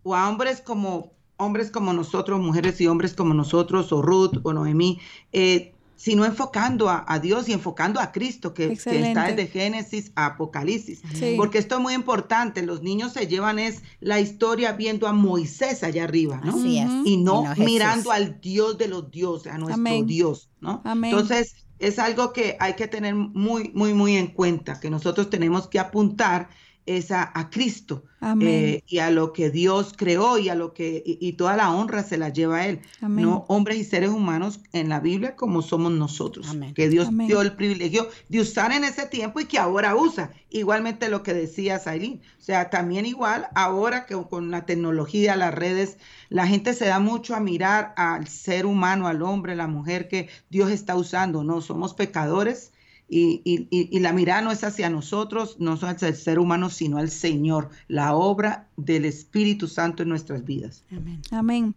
[0.03, 4.55] o, a, hombres como hombres como nosotros, mujeres y hombres como nosotros, o Ruth o
[4.55, 4.99] Noemí,
[5.35, 11.03] eh, sino enfocando a, Dios y enfocando a Cristo, que, está desde Génesis a Apocalipsis.
[11.37, 15.83] Porque esto es muy importante, los niños se llevan es la historia viendo a Moisés
[15.83, 16.57] allá arriba, ¿no?
[16.65, 20.83] Y no, mirando al Dios de los dioses, a nuestro Dios, ¿no?
[20.85, 25.69] Entonces, es algo que hay que tener muy, muy, muy en cuenta, que nosotros tenemos
[25.69, 26.49] que apuntar
[26.87, 28.05] es a, Cristo
[28.41, 32.03] eh, y a lo que Dios creó y a lo que y, toda la honra
[32.03, 35.93] se la lleva a él, no hombres y seres humanos en la Biblia como somos
[35.93, 40.33] nosotros, que Dios dio el privilegio de usar en ese tiempo y que ahora usa.
[40.49, 45.53] Igualmente lo que decía Sailín, o sea, también igual ahora que con la tecnología, las
[45.53, 50.09] redes, la gente se da mucho a mirar al ser humano, al hombre, la mujer
[50.09, 52.73] que Dios está usando, no somos pecadores
[53.09, 57.71] y, la mirada no es hacia nosotros, no hacia el ser humano, sino al Señor,
[57.89, 60.85] la obra del Espíritu Santo en nuestras vidas.
[60.91, 61.23] Amén.
[61.31, 61.75] Amén.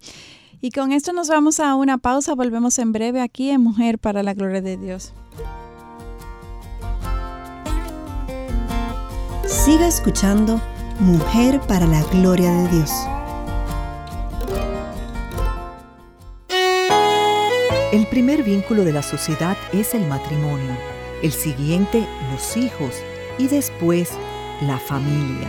[0.62, 4.24] Y con esto nos vamos a una pausa, volvemos en breve aquí en Mujer para
[4.24, 5.14] la Gloria de Dios.
[9.46, 10.60] Siga escuchando
[11.00, 12.92] Mujer para la Gloria de Dios.
[17.94, 22.96] El primer vínculo de la sociedad es el matrimonio el siguiente los hijos
[23.38, 24.12] y después
[24.62, 25.48] la familia.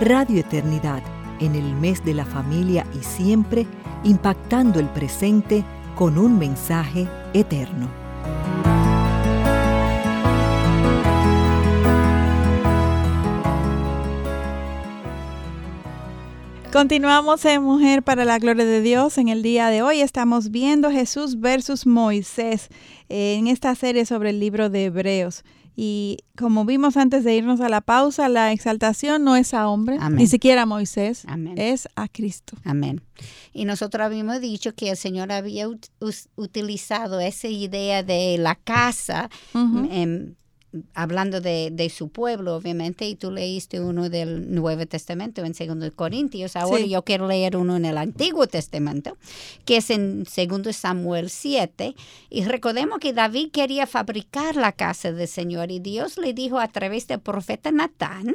[0.00, 1.02] Radio Eternidad,
[1.40, 3.66] en el mes de la familia y siempre
[4.02, 8.03] impactando el presente con un mensaje eterno.
[16.74, 19.16] Continuamos en Mujer para la Gloria de Dios.
[19.18, 22.68] En el día de hoy estamos viendo Jesús versus Moisés
[23.08, 25.44] en esta serie sobre el libro de Hebreos.
[25.76, 30.00] Y como vimos antes de irnos a la pausa, la exaltación no es a hombre,
[30.10, 32.56] ni siquiera a Moisés, es a Cristo.
[32.64, 33.02] Amén.
[33.52, 35.68] Y nosotros habíamos dicho que el Señor había
[36.34, 39.30] utilizado esa idea de la casa
[40.94, 45.90] hablando de, de, su pueblo, obviamente, y tú leíste uno del Nuevo Testamento en Segundo
[45.94, 46.56] Corintios.
[46.56, 49.16] Ahora yo quiero leer uno en el Antiguo Testamento,
[49.64, 51.94] que es en Segundo Samuel 7.
[52.30, 56.68] Y recordemos que David quería fabricar la casa del Señor y Dios le dijo a
[56.68, 58.34] través del profeta Natán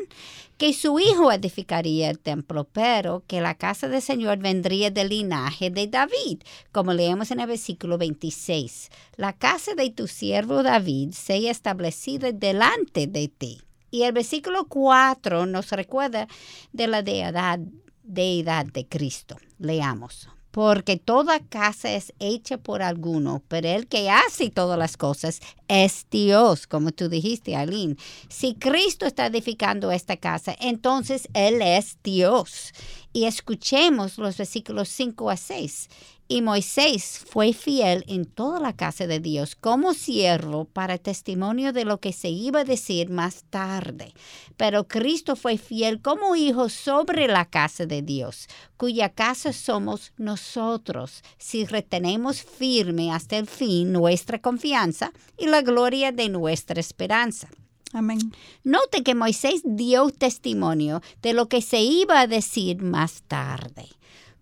[0.60, 5.70] que su hijo edificaría el templo, pero que la casa del Señor vendría del linaje
[5.70, 6.42] de David,
[6.74, 8.90] como leemos en el versículo 26.
[9.16, 13.62] La casa de tu siervo David sea establecida delante de ti.
[13.90, 16.28] Y el versículo 4 nos recuerda
[16.74, 17.60] de la deidad,
[18.04, 19.38] deidad de Cristo.
[19.60, 25.42] Leamos porque toda casa es hecha por alguno, pero el que hace todas las cosas
[25.68, 27.96] es Dios, como tú dijiste, Aline.
[28.30, 32.74] Si Cristo está edificando esta casa, entonces Él es Dios.
[33.14, 35.90] Y escuchemos los versículos 5 a 6.
[36.32, 41.86] Y Moisés fue fiel en toda la casa de Dios como siervo para testimonio de
[41.86, 44.14] lo que se iba a decir más tarde.
[44.56, 51.24] Pero Cristo fue fiel como hijo sobre la casa de Dios, cuya casa somos nosotros,
[51.40, 57.50] si retenemos firme hasta el fin nuestra confianza y la gloria de nuestra esperanza.
[57.92, 58.20] Amén.
[58.64, 63.90] Note que Moisés dio testimonio de lo que se iba a decir más tarde.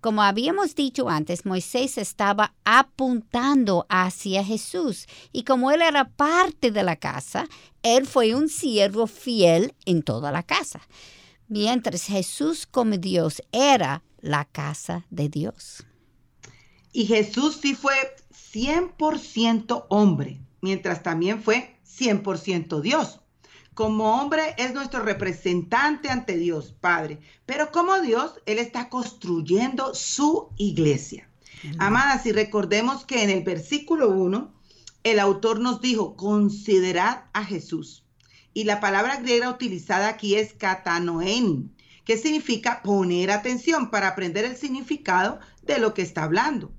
[0.07, 6.81] Como habíamos dicho antes, Moisés estaba apuntando hacia Jesús y como él era parte de
[6.81, 7.45] la casa,
[7.83, 10.79] él fue un siervo fiel en toda la casa.
[11.49, 15.83] Mientras Jesús como Dios era la casa de Dios.
[16.93, 18.15] Y Jesús sí fue
[18.53, 23.19] 100% hombre, mientras también fue 100% Dios
[23.77, 30.49] como hombre es nuestro representante ante Dios, Padre, pero como Dios, Él está construyendo su
[30.57, 31.29] iglesia.
[31.77, 34.51] Amadas, y recordemos que en el versículo 1,
[35.03, 38.03] el autor nos dijo, considerad a Jesús.
[38.51, 41.71] Y la palabra griega utilizada aquí es katanoen,
[42.03, 46.71] que significa poner atención para aprender el significado de lo que está hablando.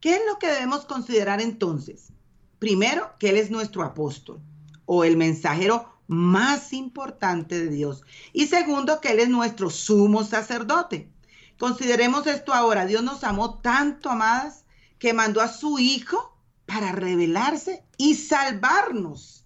[0.00, 2.10] ¿Qué es lo que debemos considerar entonces?
[2.58, 4.40] Primero, que Él es nuestro apóstol
[4.86, 8.02] o el mensajero más importante de Dios.
[8.32, 11.08] Y segundo, que Él es nuestro sumo sacerdote.
[11.58, 12.86] Consideremos esto ahora.
[12.86, 14.64] Dios nos amó tanto, amadas,
[14.98, 16.34] que mandó a su Hijo
[16.66, 19.38] para revelarse y salvarnos.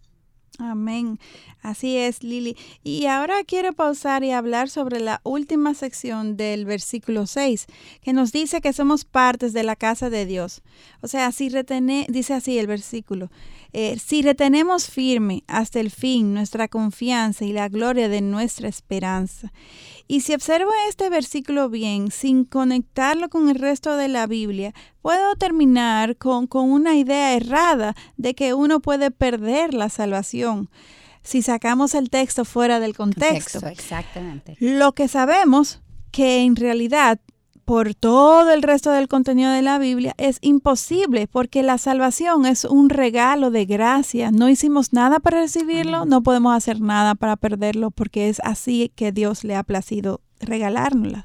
[0.58, 1.18] Amén.
[1.62, 2.56] Así es, Lili.
[2.84, 7.66] Y ahora quiero pausar y hablar sobre la última sección del versículo 6,
[8.02, 10.62] que nos dice que somos partes de la casa de Dios.
[11.00, 13.30] O sea, si retene, dice así el versículo,
[13.72, 19.52] eh, si retenemos firme hasta el fin nuestra confianza y la gloria de nuestra esperanza.
[20.06, 25.36] Y si observo este versículo bien, sin conectarlo con el resto de la Biblia, puedo
[25.36, 30.68] terminar con, con una idea errada de que uno puede perder la salvación
[31.22, 33.60] si sacamos el texto fuera del contexto.
[33.60, 34.56] contexto exactamente.
[34.58, 35.80] Lo que sabemos
[36.10, 37.20] que en realidad
[37.64, 42.64] por todo el resto del contenido de la Biblia es imposible porque la salvación es
[42.64, 44.30] un regalo de gracia.
[44.30, 49.12] No hicimos nada para recibirlo, no podemos hacer nada para perderlo porque es así que
[49.12, 51.24] Dios le ha placido regalárnoslas.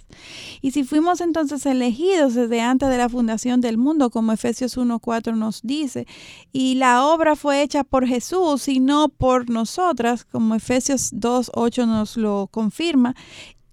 [0.61, 5.35] Y si fuimos entonces elegidos desde antes de la fundación del mundo, como Efesios 1.4
[5.35, 6.07] nos dice,
[6.51, 12.17] y la obra fue hecha por Jesús y no por nosotras, como Efesios 2.8 nos
[12.17, 13.15] lo confirma,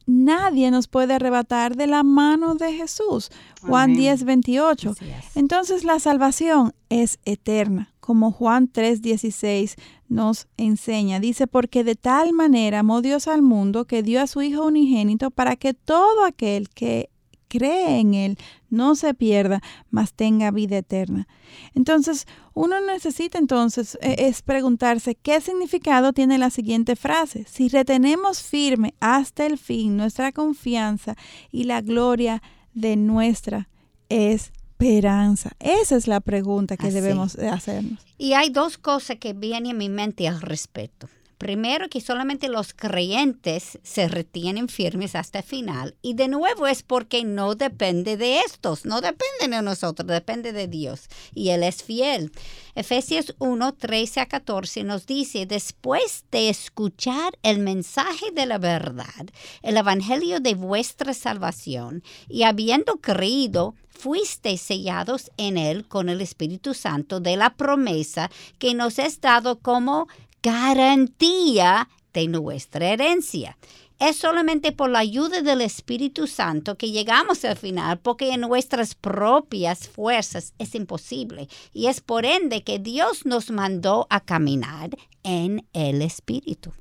[0.06, 3.30] nadie nos puede arrebatar de la mano de Jesús.
[3.62, 4.94] Juan 10, 28.
[5.34, 9.76] Entonces la salvación es eterna, como Juan 3, 16
[10.08, 11.20] nos enseña.
[11.20, 15.30] Dice, porque de tal manera amó Dios al mundo que dio a su Hijo unigénito
[15.30, 17.10] para que todo aquel que
[17.58, 18.38] cree en Él
[18.68, 21.28] no se pierda, mas tenga vida eterna.
[21.74, 27.44] Entonces, uno necesita entonces e, es preguntarse qué significado tiene la siguiente frase.
[27.48, 31.14] Si retenemos firme hasta el fin nuestra confianza
[31.52, 33.68] y la gloria de nuestra
[34.08, 35.52] esperanza.
[35.60, 38.00] Esa es la pregunta que debemos hacernos.
[38.18, 41.08] Y hay dos cosas que vienen a mi mente al respecto.
[41.38, 45.96] Primero que solamente los creyentes se retienen firmes hasta el final.
[46.02, 50.68] Y de nuevo es porque no depende de estos, no depende de nosotros, depende de
[50.68, 51.08] Dios.
[51.34, 52.32] Y Él es fiel.
[52.74, 59.26] Efesios 1, 13 a 14 nos dice, después de escuchar el mensaje de la verdad,
[59.62, 66.74] el evangelio de vuestra salvación, y habiendo creído, fuiste sellados en él con el Espíritu
[66.74, 70.08] Santo de la promesa que nos es dado como
[70.44, 73.56] garantía de nuestra herencia.
[73.98, 78.94] Es solamente por la ayuda del Espíritu Santo que llegamos al final, porque en nuestras
[78.94, 81.48] propias fuerzas es imposible.
[81.72, 84.90] Y es por ende que Dios nos mandó a caminar
[85.22, 86.72] en el Espíritu.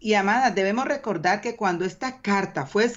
[0.00, 2.90] Y amada, debemos recordar que cuando esta carta fue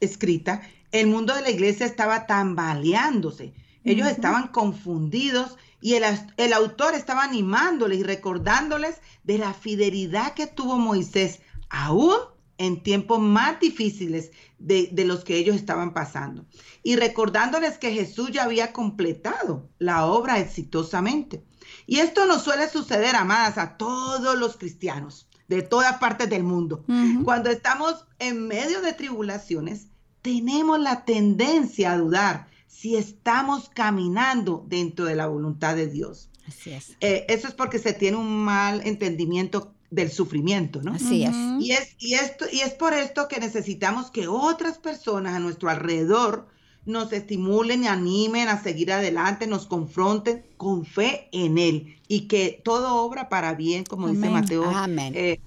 [0.00, 3.52] escrita, el mundo de la iglesia estaba tambaleándose.
[3.84, 6.04] Ellos estaban confundidos y el,
[6.36, 12.16] el, autor estaba animándoles y recordándoles de la fidelidad que tuvo Moisés, aún
[12.58, 16.46] en tiempos más difíciles de, de, los que ellos estaban pasando.
[16.82, 21.44] Y recordándoles que Jesús ya había completado la obra exitosamente.
[21.86, 26.84] Y esto nos suele suceder, amadas, a todos los cristianos de todas partes del mundo.
[27.24, 29.88] Cuando estamos en medio de tribulaciones,
[30.22, 36.28] tenemos la tendencia a dudar si estamos caminando dentro de la voluntad de Dios.
[36.46, 36.96] Así es.
[37.00, 40.92] Eh, eso es porque se tiene un mal entendimiento del sufrimiento, ¿no?
[40.92, 41.34] Así es.
[41.58, 45.70] Y es, y esto, y es por esto que necesitamos que otras personas a nuestro
[45.70, 46.48] alrededor
[46.84, 52.60] nos estimulen y animen a seguir adelante, nos confronten con fe en Él y que
[52.62, 55.14] todo obra para bien, como dice Mateo Amén.
[55.16, 55.40] Eh,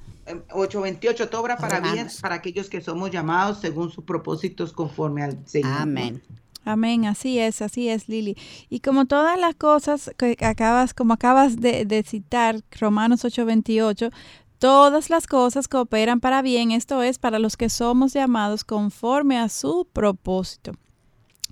[0.49, 5.47] 8:28, todo obra para bien para aquellos que somos llamados según sus propósitos conforme al
[5.47, 5.73] Señor.
[5.77, 6.23] Amén.
[6.71, 8.37] Amén, así es, así es, Lili.
[8.69, 14.11] Y como todas las cosas que acabas, como acabas de, de citar, Romanos 8:28,
[14.59, 19.49] todas las cosas cooperan para bien, esto es, para los que somos llamados conforme a
[19.49, 20.73] su propósito.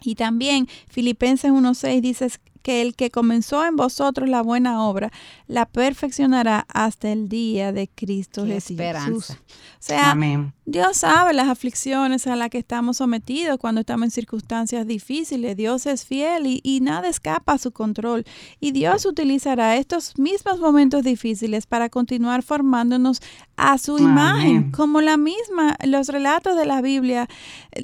[0.04, 2.30] Y también Filipenses 1.6 dice
[2.62, 5.12] que el que comenzó en vosotros la buena obra,
[5.48, 8.72] la perfeccionará hasta el día de Cristo Jesús.
[8.72, 9.34] Esperanza.
[9.34, 10.16] O sea,
[10.70, 15.56] Dios sabe las aflicciones a las que estamos sometidos cuando estamos en circunstancias difíciles.
[15.56, 18.26] Dios es fiel y, y, nada escapa a su control.
[18.60, 23.22] Y Dios utilizará estos mismos momentos difíciles para continuar formándonos
[23.56, 24.10] a su Amén.
[24.10, 27.30] imagen, como la misma, los relatos de la Biblia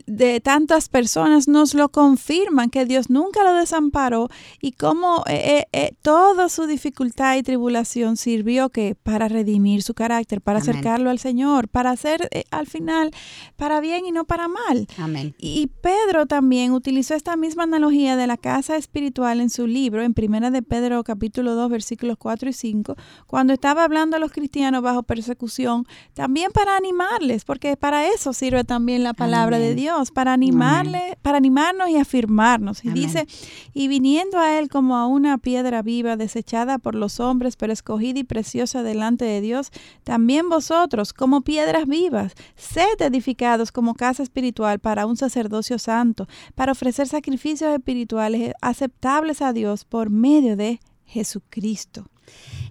[0.05, 4.29] de tantas personas nos lo confirman, que Dios nunca lo desamparó
[4.61, 9.93] y cómo eh, eh, eh, toda su dificultad y tribulación sirvió que para redimir su
[9.93, 10.69] carácter, para Amén.
[10.69, 13.11] acercarlo al Señor, para hacer eh, al final
[13.55, 14.87] para bien y no para mal.
[14.97, 15.33] Amén.
[15.37, 20.13] Y, Pedro también utilizó esta misma analogía de la casa espiritual en su libro, en
[20.13, 22.95] Primera de Pedro capítulo 2 versículos 4 y 5,
[23.27, 28.63] cuando estaba hablando a los cristianos bajo persecución, también para animarles, porque para eso sirve
[28.63, 29.69] también la palabra Amén.
[29.69, 32.83] de Dios, para animarle, para animarnos y afirmarnos.
[32.83, 33.03] Y Amén.
[33.03, 33.27] dice,
[33.73, 38.19] y viniendo a él como a una piedra viva, desechada por los hombres, pero escogida
[38.19, 39.71] y preciosa delante de Dios,
[40.03, 42.33] también vosotros, como piedras vivas,
[42.63, 49.53] sed edificados como casa espiritual para un sacerdocio santo, para ofrecer sacrificios espirituales aceptables a
[49.53, 52.05] Dios por medio de Jesucristo.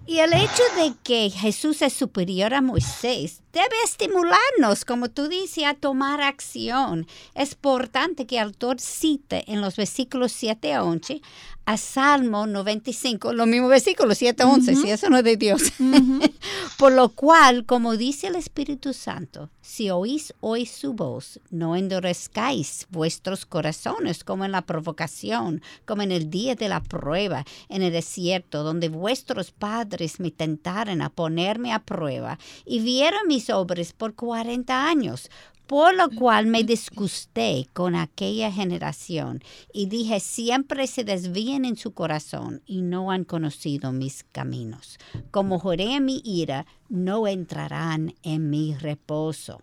[0.05, 5.63] Y el hecho de que Jesús es superior a Moisés debe estimularnos, como tú dices,
[5.63, 7.07] a tomar acción.
[7.35, 11.21] Es importante que el autor cite en los versículos 7 a 11
[11.65, 14.81] a Salmo 95, lo mismo versículo 7 a 11, uh -huh.
[14.81, 15.61] si eso no es de Dios.
[15.79, 16.33] Uh -huh.
[16.77, 22.87] Por lo cual, como dice el Espíritu Santo, si oís hoy su voz, no endurezcáis
[22.89, 27.93] vuestros corazones como en la provocación, como en el día de la prueba, en el
[27.93, 34.15] desierto, donde vuestros padres me tentaron a ponerme a prueba y vieron mis obras por
[34.15, 35.29] 40 años
[35.67, 39.41] por lo cual me disgusté con aquella generación
[39.71, 44.99] y dije, siempre se desvían en su corazón y no han conocido mis caminos.
[45.31, 49.61] Como juré en mi ira, no entrarán en mi reposo.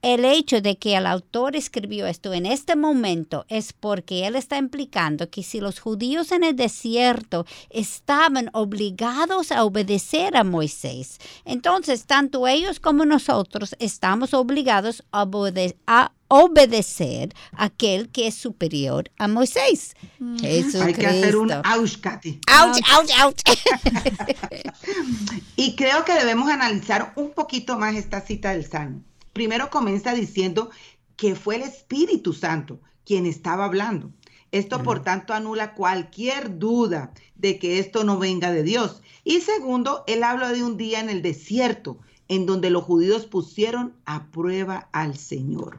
[0.00, 4.56] El hecho de que el autor escribió esto en este momento es porque él está
[4.56, 12.06] implicando que si los judíos en el desierto estaban obligados a obedecer a Moisés, entonces
[12.06, 19.10] tanto ellos como nosotros estamos obligados a, obede a obedecer a aquel que es superior
[19.18, 19.96] a Moisés.
[20.20, 20.38] Mm.
[20.38, 20.84] Jesucristo.
[20.84, 22.40] Hay que hacer un ouch, Katy.
[22.60, 23.40] Ouch, ouch, ouch.
[25.56, 29.07] y creo que debemos analizar un poquito más esta cita del Salmo
[29.38, 30.68] primero comienza diciendo
[31.14, 34.10] que fue el Espíritu Santo quien estaba hablando.
[34.50, 39.00] Esto, por tanto, anula cualquier duda de que esto no venga de Dios.
[39.22, 43.94] Y segundo, él habla de un día en el desierto en donde los judíos pusieron
[44.06, 45.78] a prueba al Señor.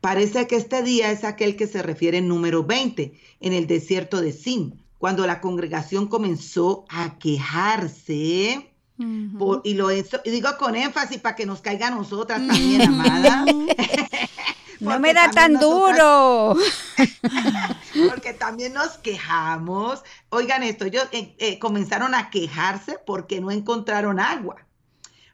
[0.00, 4.20] Parece que este día es aquel que se refiere en número 20, en el desierto
[4.20, 8.72] de Sin, cuando la congregación comenzó a quejarse.
[9.64, 13.44] Y lo digo con énfasis para que nos caiga a nosotras también, amada.
[14.80, 16.56] no me da tan duro.
[18.08, 20.02] porque también nos quejamos.
[20.30, 24.56] Oigan esto, ellos eh, eh, comenzaron a quejarse porque no encontraron agua.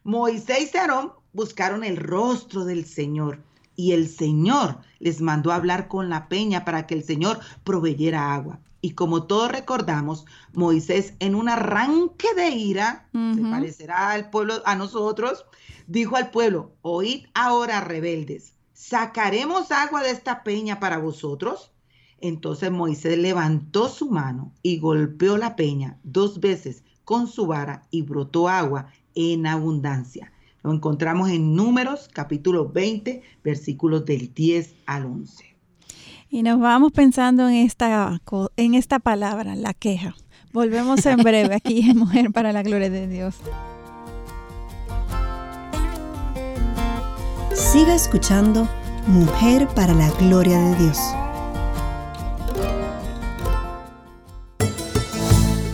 [0.03, 3.43] Moisés y Aarón buscaron el rostro del Señor
[3.77, 8.35] y el Señor les mandó a hablar con la peña para que el Señor proveyera
[8.35, 8.61] agua.
[8.85, 14.76] Y como todos recordamos, Moisés en un arranque de ira, se parecerá al pueblo, a
[14.76, 15.47] nosotros,
[15.87, 21.72] dijo al pueblo, oíd ahora rebeldes, ¿sacaremos agua de esta peña para vosotros?
[22.20, 28.03] Entonces Moisés levantó su mano y golpeó la peña dos veces con su vara y
[28.03, 30.30] brotó agua en abundancia.
[30.62, 35.54] Lo encontramos en Números capítulo 20, versículos del 10 al 11.
[36.35, 38.20] Y nos vamos pensando en esta,
[38.57, 40.16] en esta palabra, la queja.
[40.53, 43.37] Volvemos en breve aquí en Mujer para la Gloria de Dios.
[47.53, 48.68] Siga escuchando
[49.07, 50.99] Mujer para la Gloria de Dios.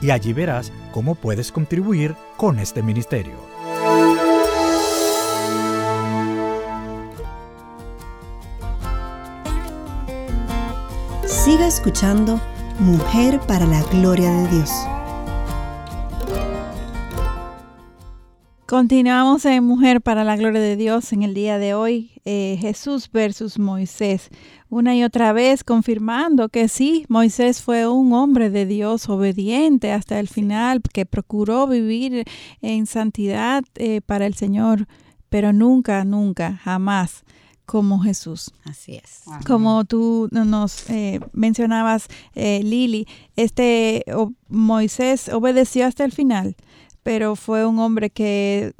[0.00, 3.34] y allí verás cómo puedes contribuir con este ministerio.
[11.26, 12.40] Siga escuchando
[12.78, 14.70] Mujer para la Gloria de Dios.
[18.66, 23.10] Continuamos en Mujer para la Gloria de Dios en el día de hoy, eh, Jesús
[23.10, 24.28] versus Moisés.
[24.70, 30.20] Una y otra vez confirmando que sí, Moisés fue un hombre de Dios obediente hasta
[30.20, 32.24] el final, que procuró vivir
[32.60, 34.86] en santidad eh, para el Señor,
[35.28, 37.24] pero nunca, nunca, jamás
[37.64, 38.50] como Jesús.
[38.64, 39.24] Así es.
[39.46, 43.06] Como tú nos eh, mencionabas, Lili,
[43.36, 44.04] este
[44.48, 46.56] Moisés obedeció hasta el final
[47.08, 48.74] pero fue un hombre que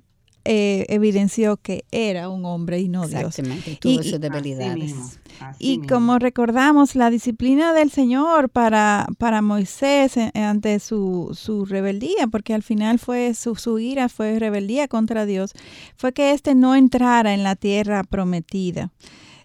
[0.44, 3.38] eh, evidenció que era un hombre y no Dios.
[3.38, 5.18] Exactamente, tuvo sus debilidades.
[5.58, 12.54] Y como recordamos, la disciplina del Señor para, para Moisés ante su, su, rebeldía, porque
[12.54, 15.52] al final fue su, su ira, fue rebeldía contra Dios,
[15.96, 18.90] fue que éste no entrara en la tierra prometida.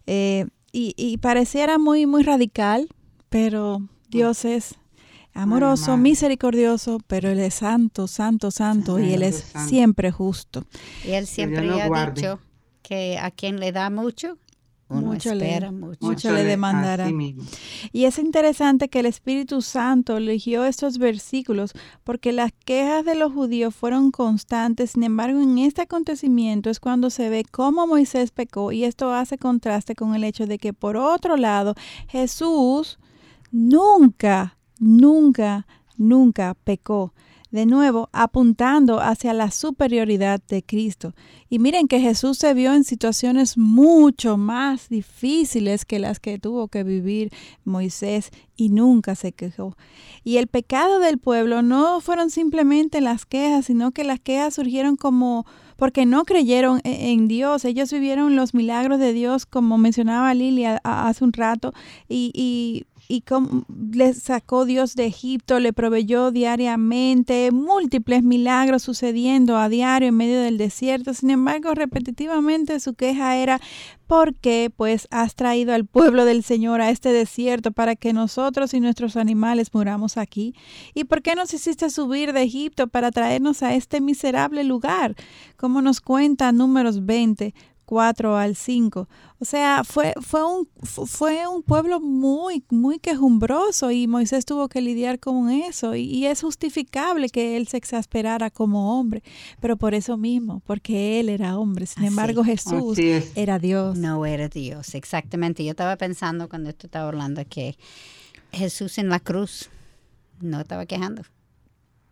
[0.06, 2.90] Eh, y, y pareciera muy, muy radical,
[3.30, 4.76] pero Dios es
[5.34, 10.66] amoroso, misericordioso, pero Él es santo, santo, santo y Él es siempre justo.
[11.06, 12.40] Y Él siempre ha dicho
[12.82, 14.38] que a quien le da mucho,
[15.02, 16.32] mucho espera le, mucho.
[16.32, 17.10] le demandará.
[17.92, 21.74] Y es interesante que el Espíritu Santo eligió estos versículos
[22.04, 24.92] porque las quejas de los judíos fueron constantes.
[24.92, 29.38] Sin embargo, en este acontecimiento es cuando se ve cómo Moisés pecó y esto hace
[29.38, 31.76] contraste con el hecho de que por otro lado
[32.08, 33.00] Jesús
[33.52, 35.66] nunca nunca,
[35.98, 37.14] nunca pecó.
[37.54, 41.14] De nuevo, apuntando hacia la superioridad de Cristo.
[41.50, 46.68] Y miren que Jesús se vio en situaciones mucho más difíciles que las que tuvo
[46.68, 47.30] que vivir
[47.64, 49.78] Moisés y nunca se quejó.
[50.24, 54.96] Y el pecado del pueblo no fueron simplemente las quejas, sino que las quejas surgieron
[54.96, 55.46] como
[55.78, 57.66] porque no creyeron e-, en Dios.
[57.66, 61.72] Ellos vivieron los milagros de Dios, como mencionaba Lilia hace un rato,
[62.10, 69.58] y, y y cómo le sacó Dios de Egipto, le proveyó diariamente, múltiples milagros sucediendo
[69.58, 71.14] a diario en medio del desierto.
[71.14, 73.60] Sin embargo, repetitivamente su queja era,
[74.08, 78.74] ¿por qué pues has traído al pueblo del Señor a este desierto para que nosotros
[78.74, 80.56] y nuestros animales muramos aquí?
[80.94, 85.16] ¿Y por qué nos hiciste subir de Egipto para traernos a este miserable lugar?
[85.58, 87.54] Como nos cuenta Números 20,
[87.86, 89.08] 4 al 5.
[89.40, 94.82] O sea, fue, fue, un, fue un pueblo muy, muy quejumbroso y Moisés tuvo que
[94.82, 95.96] lidiar con eso.
[95.96, 99.22] Y, es justificable que él se exasperara como hombre,
[99.60, 101.86] pero por eso mismo, porque él era hombre.
[101.86, 102.98] Sin embargo, Jesús
[103.36, 103.98] era Dios.
[103.98, 105.64] No era Dios, exactamente.
[105.64, 107.78] Yo estaba pensando cuando esto estaba hablando que
[108.52, 109.70] Jesús en la cruz
[110.40, 111.24] no estaba quejando.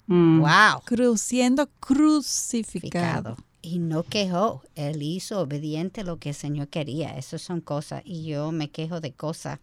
[0.08, 0.42] Mm.
[0.42, 0.82] Wow.
[0.86, 3.38] Cruz, siendo crucificado.
[3.62, 4.64] Y no quejó.
[4.76, 7.18] Él hizo obediente lo que el Señor quería.
[7.18, 8.02] Esas son cosas.
[8.06, 9.60] Y yo me quejo de cosas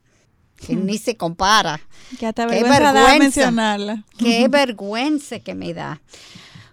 [0.56, 0.86] que hmm.
[0.86, 1.80] ni se compara.
[2.18, 4.04] Que Qué vergüenza mencionarla.
[4.18, 6.00] Qué vergüenza que me da.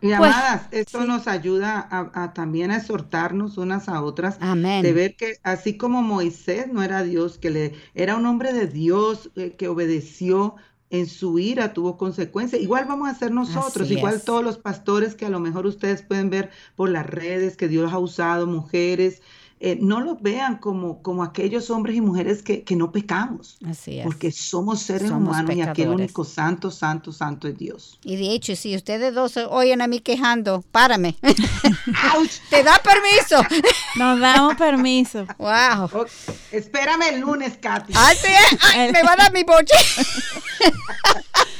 [0.01, 4.38] Y pues, amadas, esto nos ayuda a, también a exhortarnos unas a otras.
[4.39, 4.84] Amén.
[4.84, 8.67] De ver que así como Moisés no era Dios, que le era un hombre de
[8.67, 10.55] Dios eh, que obedeció
[10.89, 12.61] en su ira tuvo consecuencias.
[12.61, 16.29] Igual vamos a hacer nosotros, igual todos los pastores que a lo mejor ustedes pueden
[16.29, 19.21] ver por las redes que Dios ha usado, mujeres,
[19.62, 23.58] eh, no los vean como, como aquellos hombres y mujeres que, no pecamos.
[23.66, 24.06] Así es.
[24.06, 27.99] Porque somos seres humanos y aquí el único santo, santo, santo es Dios.
[28.03, 31.16] Y de hecho, si ustedes dos oyen a mí quejando, párame.
[32.49, 33.41] ¿Te da permiso?
[33.95, 35.26] Nos damos permiso.
[35.38, 36.06] Wow.
[36.51, 37.93] Espérame el lunes, Katy.
[37.95, 39.76] Ay, me va a dar mi boche.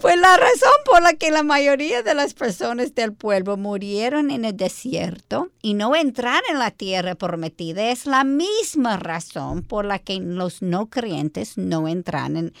[0.00, 4.44] Pues la razón por la que la mayoría de las personas del pueblo murieron en
[4.44, 9.98] el desierto y no entraron en la tierra prometida es la misma razón por la
[9.98, 12.52] que los no creyentes no entrarán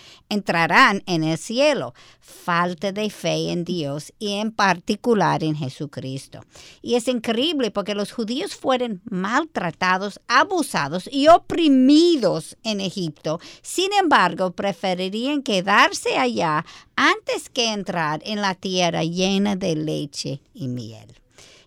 [1.06, 1.94] en el cielo.
[2.20, 6.40] Falta de fe en Dios y en particular en Jesucristo.
[6.82, 13.40] Y es increíble porque los judíos fueron maltratados, abusados y oprimidos en Egipto.
[13.62, 16.64] Sin embargo, preferirían quedarse allá
[16.96, 21.14] antes que entrar en la tierra llena de leche y miel.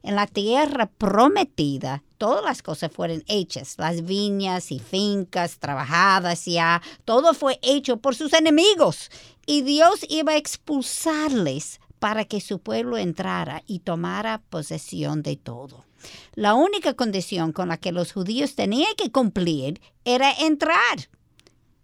[0.04, 6.82] En la tierra prometida, todas las cosas fueron hechas, las viñas y fincas trabajadas ya,
[7.06, 9.10] todo fue hecho por sus enemigos
[9.46, 15.86] y Dios iba a expulsarles para que su pueblo entrara y tomara posesión de todo.
[16.34, 21.10] La única condición con la que los judíos tenían que cumplir era entrar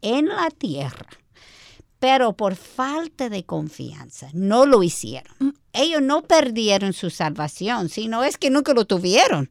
[0.01, 1.07] en la tierra
[2.03, 5.57] pero por falta de confianza no lo hicieron.
[5.71, 9.49] Ellos no perdieron su salvación, sino es que nunca lo tuvieron.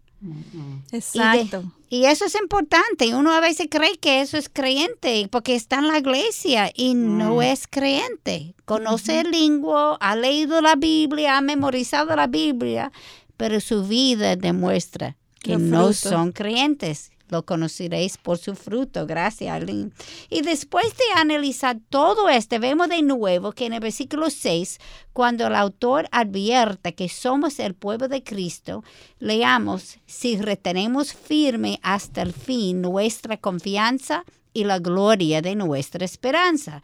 [0.92, 1.64] Exacto.
[1.88, 3.14] Y, eso es importante.
[3.14, 7.36] Uno a veces cree que eso es creyente porque está en la iglesia y no
[7.36, 7.42] mm.
[7.42, 8.54] es creyente.
[8.64, 12.92] Conoce el lengua, ha leído la Biblia, ha memorizado la Biblia,
[13.36, 19.06] pero su vida demuestra que no son creyentes lo conoceréis por su fruto.
[19.06, 19.90] Gracias, Arlene.
[20.30, 24.78] Y después de analizar todo esto, vemos de nuevo que en el versículo 6,
[25.12, 28.84] cuando el autor advierte que somos el pueblo de Cristo,
[29.18, 36.82] leamos, si retenemos firme hasta el fin nuestra confianza y la gloria de nuestra esperanza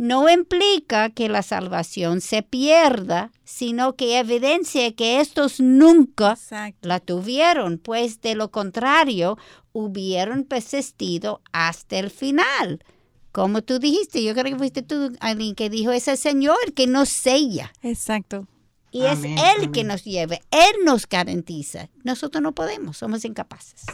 [0.00, 6.38] no implica que la salvación se pierda, sino que evidencia que estos nunca
[6.80, 9.36] la tuvieron, pues de lo contrario
[9.72, 12.84] hubieron persistido hasta el final.
[13.32, 16.86] Como tú dijiste, yo creo que fuiste tú, alguien que dijo, es el Señor que
[16.86, 17.72] nos sella.
[17.82, 18.46] Exacto.
[18.90, 21.88] Y es Él que nos lleve, Él nos garantiza.
[22.02, 23.84] Nosotros no podemos, somos incapaces.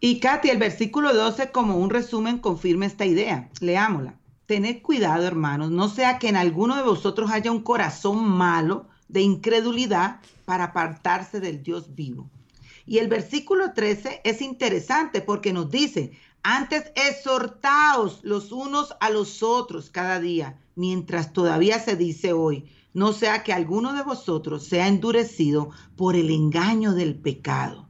[0.00, 3.48] Y Katy, el versículo 12 como un resumen confirma esta idea.
[3.60, 4.18] Leámosla.
[4.46, 9.22] Tened cuidado, hermanos, no sea que en alguno de vosotros haya un corazón malo de
[9.22, 12.28] incredulidad para apartarse del Dios vivo.
[12.86, 19.42] Y el versículo 13 es interesante porque nos dice, antes exhortaos los unos a los
[19.42, 24.88] otros cada día, mientras todavía se dice hoy, no sea que alguno de vosotros sea
[24.88, 27.88] endurecido por el engaño del pecado.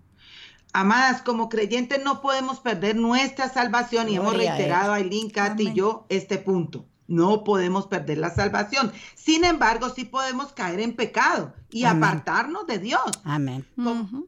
[0.73, 6.07] Amadas, como creyentes no podemos perder nuestra salvación y hemos reiterado, Aileen, Katy y yo,
[6.09, 6.87] este punto.
[7.07, 8.93] No podemos perder la salvación.
[9.15, 13.03] Sin embargo, sí podemos caer en pecado y apartarnos de Dios.
[13.25, 13.67] Amén.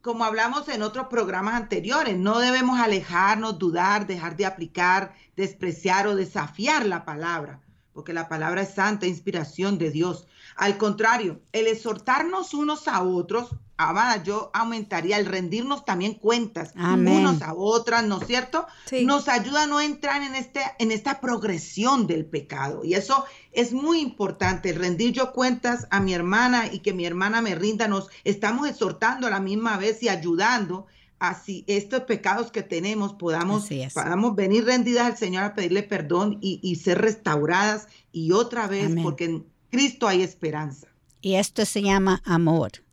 [0.02, 6.16] Como, hablamos en otros programas anteriores, no debemos alejarnos, dudar, dejar de aplicar, despreciar o
[6.16, 7.60] desafiar la palabra,
[7.92, 10.26] porque la palabra es santa, inspiración de Dios.
[10.56, 17.42] Al contrario, el exhortarnos unos a otros amada, yo aumentaría el rendirnos también cuentas unos
[17.42, 18.66] a otras, ¿no es cierto?
[19.02, 22.84] Nos ayuda a no entrar en, este, en esta progresión del pecado.
[22.84, 27.42] Y eso es muy importante, rendir yo cuentas a mi hermana y que mi hermana
[27.42, 27.88] me rinda.
[27.88, 30.86] Nos estamos exhortando a la misma vez y ayudando
[31.18, 36.38] a si estos pecados que tenemos podamos, podamos venir rendidas al Señor a pedirle perdón
[36.40, 40.88] y, ser restauradas y otra vez, porque en Cristo hay esperanza.
[41.20, 42.85] Y esto se llama amor.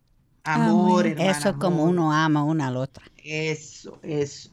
[0.43, 3.05] Amor, Eso es como uno ama una a la otra.
[3.23, 4.51] Eso, eso.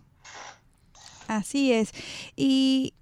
[1.26, 1.92] Así es.
[2.36, 2.94] Y,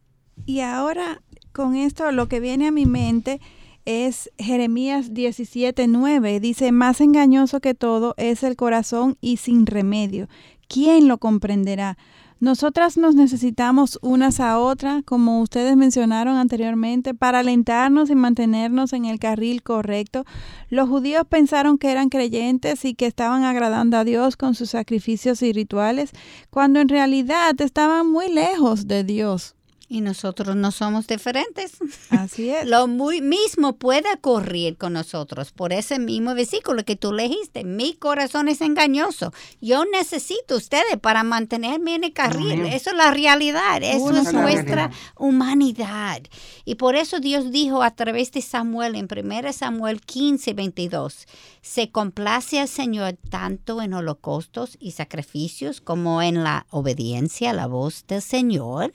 [0.46, 1.22] y ahora
[1.52, 3.40] con esto lo que viene a mi mente
[3.84, 6.40] es Jeremías 17:9.
[6.40, 10.28] Dice, más engañoso que todo es el corazón y sin remedio.
[10.68, 11.96] ¿Quién lo comprenderá?
[12.40, 19.06] Nosotras nos necesitamos unas a otras, como ustedes mencionaron anteriormente, para alentarnos y mantenernos en
[19.06, 20.24] el carril correcto.
[20.70, 25.42] Los judíos pensaron que eran creyentes y que estaban agradando a Dios con sus sacrificios
[25.42, 26.12] y rituales,
[26.48, 29.57] cuando en realidad estaban muy lejos de Dios.
[29.90, 31.78] Y nosotros no somos diferentes.
[32.10, 32.66] Así es.
[32.66, 37.64] Lo muy mismo puede ocurrir con nosotros por ese mismo versículo que tú leíste.
[37.64, 39.32] Mi corazón es engañoso.
[39.62, 42.66] Yo necesito ustedes para mantenerme en el carril.
[42.66, 43.82] Eso es la realidad.
[43.82, 46.20] Eso es nuestra humanidad.
[46.66, 51.26] Y por eso Dios dijo a través de Samuel en 1 Samuel 15, 22,
[51.62, 57.66] se complace al Señor tanto en holocaustos y sacrificios como en la obediencia a la
[57.66, 58.92] voz del Señor.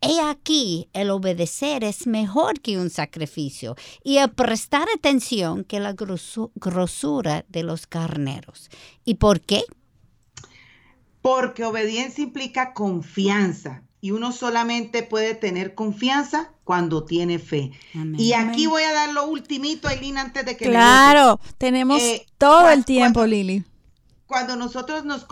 [0.00, 5.94] He aquí, el obedecer es mejor que un sacrificio y el prestar atención que la
[5.94, 8.70] grosura de los carneros.
[9.04, 9.64] ¿Y por qué?
[11.22, 17.72] Porque obediencia implica confianza y uno solamente puede tener confianza cuando tiene fe.
[18.18, 20.66] Y aquí voy a dar lo ultimito, Aileen, antes de que...
[20.66, 23.64] Claro, tenemos eh, todo el tiempo, Lili
[24.26, 25.24] cuando nosotros nos,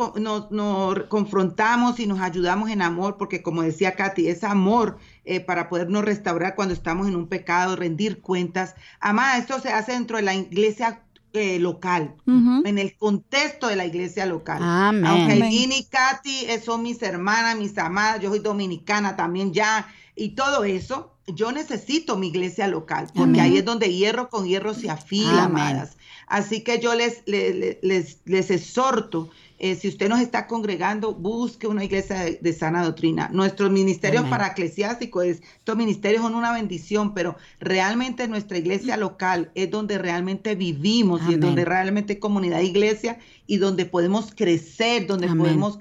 [1.09, 6.05] confrontamos y nos ayudamos en amor, porque como decía Katy, es amor eh, para podernos
[6.05, 8.75] restaurar cuando estamos en un pecado, rendir cuentas.
[9.01, 13.85] Amada, esto se hace dentro de la iglesia eh, local, en el contexto de la
[13.85, 14.61] iglesia local.
[14.63, 15.05] Amén.
[15.05, 20.31] Aunque y Katy eh, son mis hermanas, mis amadas, yo soy dominicana también ya, y
[20.31, 24.91] todo eso, yo necesito mi iglesia local, porque ahí es donde hierro con hierro se
[24.91, 25.97] afila, amadas.
[26.27, 31.85] Así que yo les, les, les, exhorto, eh, si usted nos está congregando, busque una
[31.85, 33.29] iglesia de, sana doctrina.
[33.33, 39.71] Nuestros ministerios para eclesiásticos, estos ministerios son una bendición, pero realmente nuestra iglesia local es
[39.71, 45.79] donde realmente vivimos y es donde realmente comunidad iglesia y donde podemos crecer, donde podemos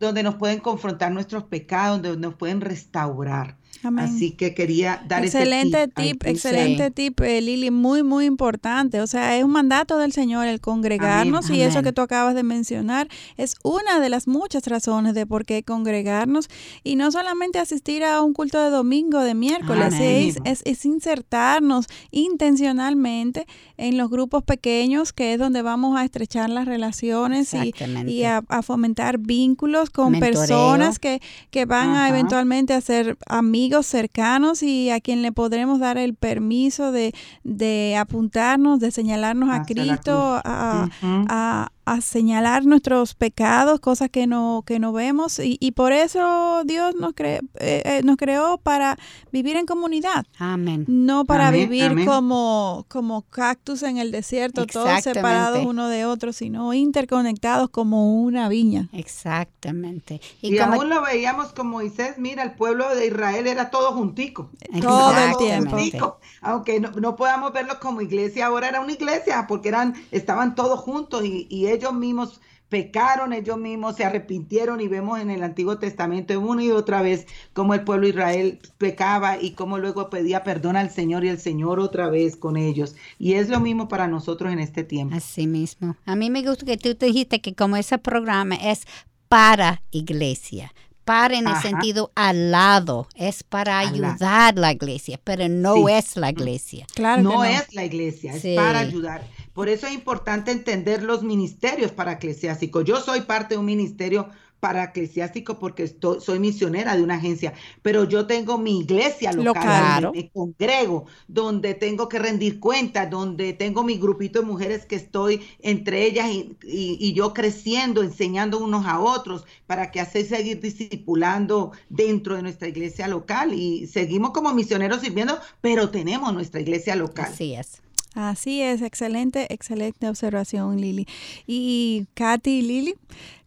[0.00, 3.56] donde nos pueden confrontar nuestros pecados, donde nos pueden restaurar.
[3.96, 6.22] Así que quería dar excelente ese tip.
[6.22, 9.00] tip excelente tip, eh, Lili, muy, muy importante.
[9.00, 12.42] O sea, es un mandato del Señor el congregarnos y eso que tú acabas de
[12.42, 16.48] mencionar es una de las muchas razones de por qué congregarnos
[16.82, 23.46] y no solamente asistir a un culto de domingo, de miércoles, es, es, insertarnos intencionalmente
[23.76, 29.18] en los grupos pequeños, que es donde vamos a estrechar las relaciones y, a, fomentar
[29.18, 31.20] vínculos con personas que,
[31.50, 36.14] que van a eventualmente a ser amigos cercanos y a quien le podremos dar el
[36.14, 40.88] permiso de, de apuntarnos, de señalarnos a Cristo, a,
[41.28, 41.70] a
[42.00, 47.12] señalar nuestros pecados, cosas que no, que no vemos, y, y por eso Dios nos,
[47.14, 48.98] cre, eh, eh, nos creó para
[49.32, 50.26] vivir en comunidad.
[50.38, 50.84] Amén.
[50.88, 56.72] No para vivir como, como cactus en el desierto, todos separados uno de otro, sino
[56.72, 58.88] interconectados como una viña.
[58.92, 60.20] Exactamente.
[60.40, 64.50] Y, aún lo veíamos como Moisés, mira, el pueblo de Israel era todo juntico.
[64.80, 66.18] Todo el tiempo.
[66.40, 70.78] aunque no, no, podamos verlo como iglesia, ahora era una iglesia, porque eran, estaban todos
[70.80, 75.78] juntos y, y ellos mismos pecaron, ellos mismos se arrepintieron y vemos en el Antiguo
[75.78, 80.42] Testamento una y otra vez cómo el pueblo de Israel pecaba y cómo luego pedía
[80.42, 82.96] perdón al Señor y el Señor otra vez con ellos.
[83.18, 85.14] Y es lo mismo para nosotros en este tiempo.
[85.14, 85.96] Así mismo.
[86.04, 88.82] A mí me gusta que tú te dijiste que como ese programa es
[89.28, 90.72] para iglesia,
[91.04, 96.16] para en el sentido al lado, es para ayudar a la iglesia, pero no es
[96.16, 96.86] la iglesia.
[96.94, 99.22] Claro no, es la iglesia, es para ayudar.
[99.54, 102.84] Por eso es importante entender los ministerios para eclesiásticos.
[102.84, 104.28] Yo soy parte de un ministerio
[104.64, 107.52] para eclesiástico porque soy misionera de una agencia,
[107.82, 113.52] pero yo tengo mi iglesia local, donde me congrego, donde tengo que rendir cuentas, donde
[113.52, 119.00] tengo mi grupito de mujeres que estoy entre ellas y, yo creciendo, enseñando unos a
[119.00, 125.02] otros para que así seguir discipulando dentro de nuestra iglesia local y seguimos como misioneros
[125.02, 127.26] sirviendo, pero tenemos nuestra iglesia local.
[127.30, 127.82] Así es.
[128.14, 131.06] Así es, excelente, excelente observación, Lili.
[131.46, 132.94] Y Katy y Lili,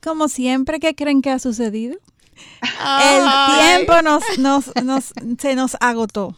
[0.01, 1.97] como siempre, ¿qué creen que ha sucedido?
[2.61, 3.25] El
[3.59, 6.35] tiempo nos, nos, nos, se nos agotó.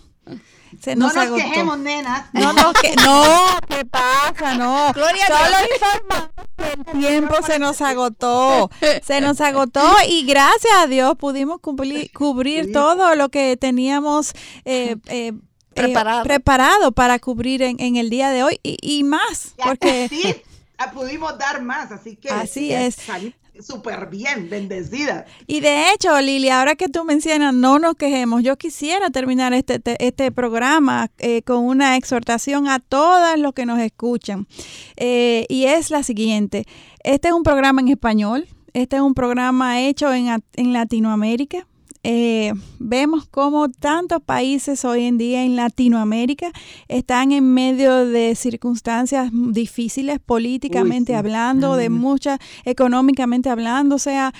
[0.79, 2.29] Se nos no nos quejemos, nena.
[2.31, 3.23] No, no, que, no,
[3.67, 4.55] ¿qué pasa?
[4.55, 4.93] No.
[4.93, 8.69] Gloria Solo informamos que el tiempo se nos agotó.
[9.03, 14.95] Se nos agotó y gracias a Dios pudimos cubrir, cubrir todo lo que teníamos eh,
[15.07, 15.33] eh,
[15.75, 15.93] eh,
[16.23, 16.91] preparado.
[16.91, 19.53] para cubrir en, el día de hoy y, más.
[19.63, 20.35] porque sí,
[20.93, 22.97] pudimos dar más, así que así es.
[23.61, 25.25] Súper bien, bendecida.
[25.45, 28.41] Y de hecho, Lili, ahora que tú mencionas, no nos quejemos.
[28.41, 33.79] Yo quisiera terminar este, este programa eh, con una exhortación a todas los que nos
[33.79, 34.47] escuchan.
[34.95, 36.63] Eh, y es la siguiente.
[37.03, 41.67] Este es un programa en español este es un programa hecho en, en Latinoamérica
[42.03, 46.51] eh, vemos cómo tantos países hoy en día en Latinoamérica
[46.87, 54.33] están en medio de circunstancias difíciles políticamente hablando, de muchas económicamente hablando, o sea,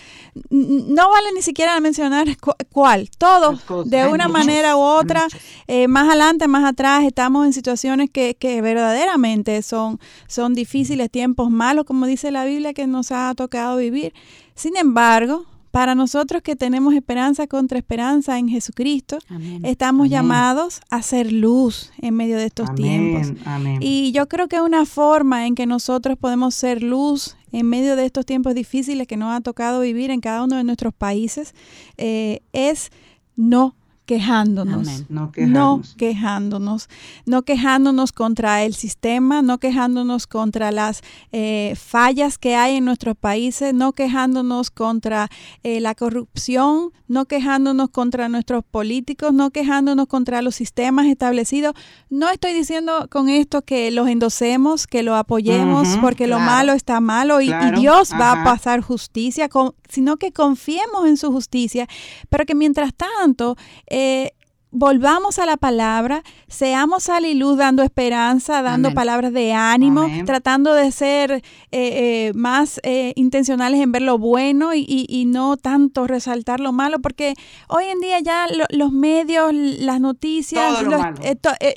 [0.49, 2.27] no vale ni siquiera mencionar
[2.71, 5.27] cuál, todos de una manera u otra,
[5.67, 11.49] eh, más adelante, más atrás, estamos en situaciones que, que verdaderamente son, son difíciles, tiempos
[11.49, 14.13] malos, como dice la Biblia que nos ha tocado vivir.
[14.55, 19.19] Sin embargo, para nosotros que tenemos esperanza contra esperanza en Jesucristo,
[19.63, 23.33] estamos llamados a ser luz en medio de estos tiempos.
[23.79, 28.05] Y yo creo que una forma en que nosotros podemos ser luz en medio de
[28.05, 31.53] estos tiempos difíciles que nos ha tocado vivir en cada uno de nuestros países
[31.97, 32.91] eh, es
[33.35, 33.75] no
[34.09, 36.89] quejándonos, no quejándonos,
[37.27, 43.15] no quejándonos, contra el sistema, no quejándonos contra las eh, fallas que hay en nuestros
[43.15, 45.29] países, no quejándonos contra
[45.61, 51.75] eh, la corrupción, no quejándonos contra nuestros políticos, no quejándonos contra los sistemas establecidos.
[52.09, 56.99] No estoy diciendo con esto que los endosemos, que lo apoyemos, porque lo malo está
[56.99, 59.49] malo y, Dios va a pasar justicia,
[59.89, 61.87] sino que confiemos en su justicia,
[62.29, 64.31] pero que mientras tanto eh,
[64.71, 70.73] volvamos a la palabra, seamos sal y luz dando esperanza, dando palabras de ánimo, tratando
[70.73, 71.41] de ser eh,
[71.71, 77.33] eh, más eh, intencionales en ver lo bueno y, no tanto resaltar lo malo, porque
[77.67, 80.83] hoy en día ya los medios, las noticias,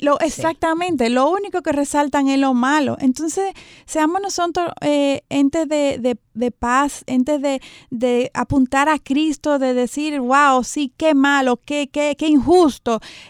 [0.01, 2.97] lo exactamente, lo único que resaltan es lo malo.
[2.99, 3.53] Entonces,
[3.85, 10.63] seamos nosotros entes de, de, paz, entes de, de apuntar a Cristo, de decir, wow,
[10.63, 12.82] sí, qué malo, qué, qué, qué injusto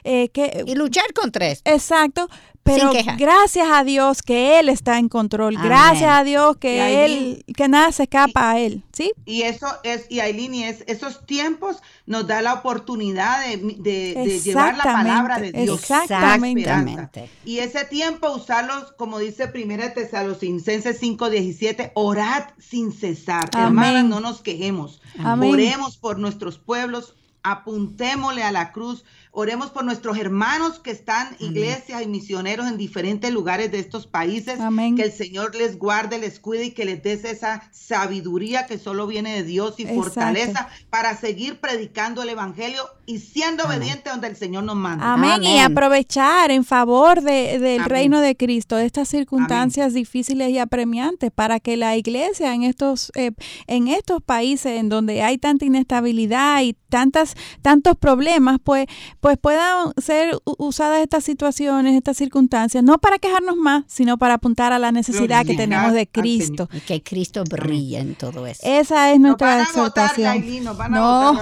[0.04, 1.70] eh, que, y luchar contra esto.
[1.70, 2.30] Exacto,
[2.64, 5.58] pero gracias a Dios que Él está en control.
[5.62, 8.84] Gracias a Dios que Él, que nada se escapa a Él.
[8.94, 9.12] ¿sí?
[9.26, 14.78] Y eso es, y Aileen, y es, esos tiempos nos da la oportunidad de, llevar
[14.78, 15.82] la palabra de Dios.
[15.82, 17.30] Exactamente.
[17.44, 23.50] Y ese tiempo usarlos, como dice Primera Tesalonicenses 5:17, orad sin cesar.
[23.58, 25.02] Hermanas, no nos quejemos.
[25.22, 29.04] Oremos por nuestros pueblos, apuntémosle a la cruz
[29.36, 34.60] Oremos por nuestros hermanos que están, iglesias y misioneros en diferentes lugares de estos países.
[34.96, 39.08] Que el Señor les guarde, les cuide y que les des esa sabiduría que solo
[39.08, 44.36] viene de Dios y fortaleza para seguir predicando el Evangelio y siendo obediente donde el
[44.36, 45.14] Señor nos manda.
[45.14, 45.44] Amén.
[45.44, 51.60] Y aprovechar en favor de, del reino de Cristo estas circunstancias difíciles y apremiantes para
[51.60, 53.32] que la iglesia en estos, eh,
[53.66, 58.86] en estos países en donde hay tanta inestabilidad y tantas, tantos problemas, pues
[59.24, 64.74] pues puedan ser usadas estas situaciones, estas circunstancias, no para quejarnos más, sino para apuntar
[64.74, 66.68] a la necesidad que tenemos de Cristo.
[66.74, 68.60] Y que Cristo brille en todo eso.
[68.66, 70.44] Esa es nuestra exhortación.
[70.90, 71.40] no,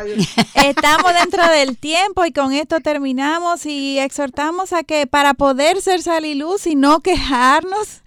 [0.53, 6.03] estamos dentro del tiempo y con esto terminamos y exhortamos a que para poder ser
[6.03, 8.03] sal y luz y no quejarnos,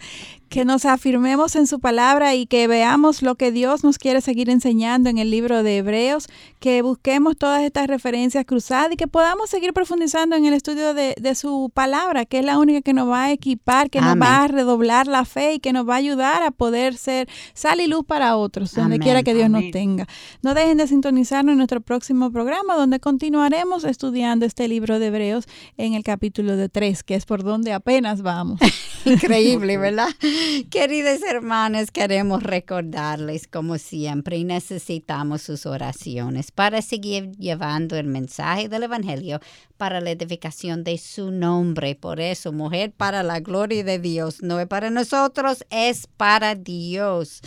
[0.55, 4.49] que nos afirmemos en su palabra y que veamos lo que Dios nos quiere seguir
[4.49, 6.29] enseñando en el libro de Hebreos,
[6.61, 11.35] que busquemos todas estas referencias cruzadas y que podamos seguir profundizando en el estudio de,
[11.35, 14.47] su palabra, que es la única que nos va a equipar, que nos va a
[14.47, 18.05] redoblar la fe y que nos va a ayudar a poder ser sal y luz
[18.07, 20.07] para otros, donde quiera que Dios nos tenga.
[20.43, 25.47] No dejen de sintonizarnos en nuestro próximo programa, donde continuaremos estudiando este libro de Hebreos
[25.79, 28.61] en el capítulo de 3, que es por donde apenas vamos.
[29.05, 30.09] Increíble, ¿verdad?
[30.71, 38.69] Queridos hermanos, queremos recordarles como siempre y necesitamos sus oraciones para seguir llevando el mensaje
[38.69, 39.41] del Evangelio
[39.77, 41.95] para la edificación de su nombre.
[41.95, 47.41] Por eso, mujer, para la gloria de Dios, no es para nosotros, es para Dios.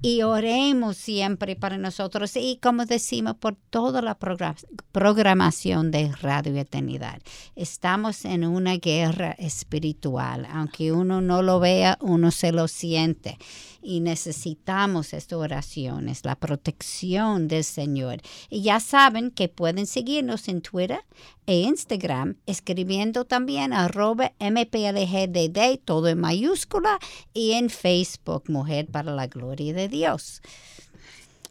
[0.00, 4.18] Y oremos siempre para nosotros y como decimos, por toda la
[4.92, 7.20] programación de Radio Eternidad.
[7.54, 13.38] Estamos en una guerra espiritual, aunque uno no lo vea, uno se lo siente
[13.84, 18.22] y necesitamos estas oraciones, la protección del Señor.
[18.48, 21.00] Y ya saben que pueden seguirnos en Twitter
[21.46, 26.98] e Instagram escribiendo también arroba mplgdd, todo en mayúscula,
[27.34, 30.40] y en Facebook, Mujer para la Gloria de Dios.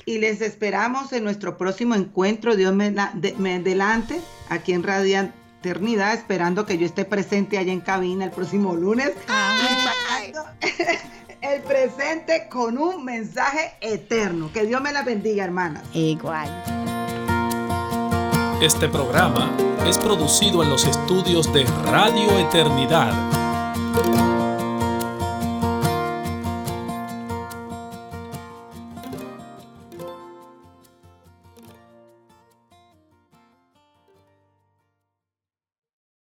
[0.06, 2.92] Y les esperamos en nuestro próximo encuentro, Dios me,
[3.38, 4.20] me adelante,
[4.50, 5.32] aquí en Radio
[5.64, 9.14] Eternidad, esperando que yo esté presente allá en cabina el próximo lunes.
[11.42, 14.52] el presente con un mensaje eterno.
[14.52, 15.84] Que Dios me la bendiga, hermanas.
[15.94, 16.50] Igual.
[18.62, 19.56] Este programa
[19.88, 23.14] es producido en los estudios de Radio Eternidad.